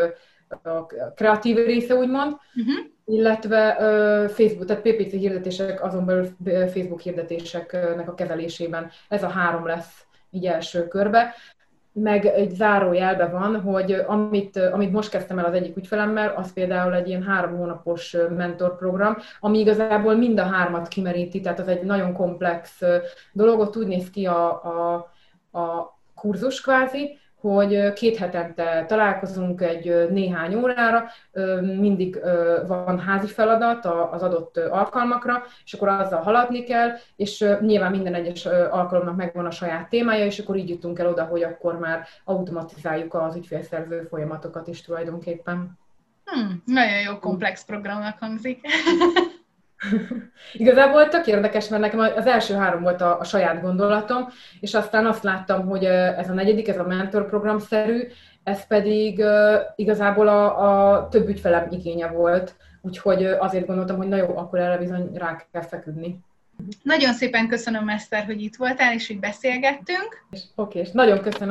a 0.64 0.86
kreatív 1.16 1.56
része, 1.56 1.96
úgymond, 1.96 2.32
uh-huh. 2.32 2.86
illetve 3.06 3.76
Facebook, 4.30 4.66
tehát 4.66 4.82
PPC 4.82 5.12
hirdetések, 5.12 5.84
azon 5.84 6.06
belül 6.06 6.28
Facebook 6.44 7.02
hirdetéseknek 7.02 8.08
a 8.08 8.16
kezelésében. 8.16 8.90
Ez 9.10 9.24
a 9.24 9.28
három 9.28 9.66
lesz 9.66 10.06
így 10.32 10.46
első 10.46 10.88
körbe. 10.88 11.34
Meg 11.96 12.26
egy 12.26 12.52
zárójelbe 12.52 13.28
van, 13.28 13.62
hogy 13.62 13.92
amit, 13.92 14.58
amit 14.58 14.92
most 14.92 15.10
kezdtem 15.10 15.40
el 15.40 15.46
az 15.46 15.54
egyik 15.54 15.78
ügyfelemmel, 15.78 16.34
az 16.36 16.54
például 16.54 16.94
egy 16.94 17.08
ilyen 17.08 17.24
három 17.24 17.58
hónapos 17.58 18.18
mentorprogram, 18.36 19.18
ami 19.40 19.60
igazából 19.60 20.16
mind 20.16 20.40
a 20.40 20.44
hármat 20.44 20.88
kimeríti, 20.88 21.40
tehát 21.40 21.60
az 21.60 21.68
egy 21.68 21.84
nagyon 21.84 22.14
komplex 22.14 22.82
dolog, 23.32 23.60
ott 23.60 23.78
úgy 23.78 23.88
néz 23.88 24.10
ki 24.10 24.26
a, 24.26 24.64
a, 24.64 24.94
a 25.60 25.98
kurzus 26.16 26.62
kvázi, 26.62 27.18
hogy 27.52 27.94
két 27.94 28.18
hetente 28.18 28.86
találkozunk 28.88 29.62
egy 29.62 30.10
néhány 30.10 30.56
órára, 30.56 31.06
mindig 31.62 32.20
van 32.68 33.00
házi 33.00 33.28
feladat 33.28 33.86
az 34.12 34.24
adott 34.24 34.58
alkalmakra, 34.58 35.44
és 35.66 35.74
akkor 35.74 35.88
azzal 35.88 36.22
haladni 36.22 36.64
kell, 36.64 36.90
és 37.16 37.46
nyilván 37.60 37.92
minden 37.92 38.14
egyes 38.14 38.46
alkalomnak 38.46 39.16
megvan 39.16 39.46
a 39.46 39.52
saját 39.52 39.90
témája, 39.90 40.26
és 40.26 40.40
akkor 40.40 40.56
így 40.56 40.70
jutunk 40.70 41.00
el 41.00 41.08
oda, 41.08 41.24
hogy 41.24 41.44
akkor 41.44 41.80
már 41.80 42.06
automatizáljuk 42.24 43.14
az 43.14 43.36
ügyfélszerző 43.36 44.08
folyamatokat 44.10 44.68
is 44.68 44.82
tulajdonképpen. 44.82 45.80
Hmm, 46.26 46.64
nagyon 46.66 47.02
jó 47.02 47.20
komplex 47.20 47.66
programnak 47.66 48.20
hangzik. 48.20 48.60
Igazából 50.54 51.08
tök 51.08 51.28
érdekes, 51.28 51.68
mert 51.68 51.82
nekem 51.82 52.00
az 52.00 52.26
első 52.26 52.54
három 52.54 52.82
volt 52.82 53.02
a, 53.02 53.20
a 53.20 53.24
saját 53.24 53.62
gondolatom, 53.62 54.28
és 54.60 54.74
aztán 54.74 55.06
azt 55.06 55.24
láttam, 55.24 55.68
hogy 55.68 55.84
ez 55.86 56.30
a 56.30 56.34
negyedik, 56.34 56.68
ez 56.68 56.78
a 56.78 56.88
mentorprogramszerű, 56.88 58.08
ez 58.44 58.68
pedig 58.68 59.20
uh, 59.20 59.54
igazából 59.76 60.28
a, 60.28 60.94
a 60.94 61.08
több 61.08 61.28
ügyfelem 61.28 61.68
igénye 61.70 62.08
volt, 62.08 62.56
úgyhogy 62.82 63.26
azért 63.26 63.66
gondoltam, 63.66 63.98
hogy 63.98 64.08
na 64.08 64.16
jó, 64.16 64.38
akkor 64.38 64.60
erre 64.60 64.78
bizony 64.78 65.10
rá 65.14 65.46
kell 65.52 65.62
feküdni. 65.62 66.20
Nagyon 66.82 67.14
szépen 67.14 67.48
köszönöm, 67.48 67.90
Eszter, 67.90 68.26
hogy 68.26 68.42
itt 68.42 68.56
voltál, 68.56 68.94
és 68.94 69.08
hogy 69.08 69.20
beszélgettünk. 69.20 70.26
Oké, 70.56 70.80
és 70.80 70.92
nagyon 70.92 71.22
köszönöm 71.22 71.42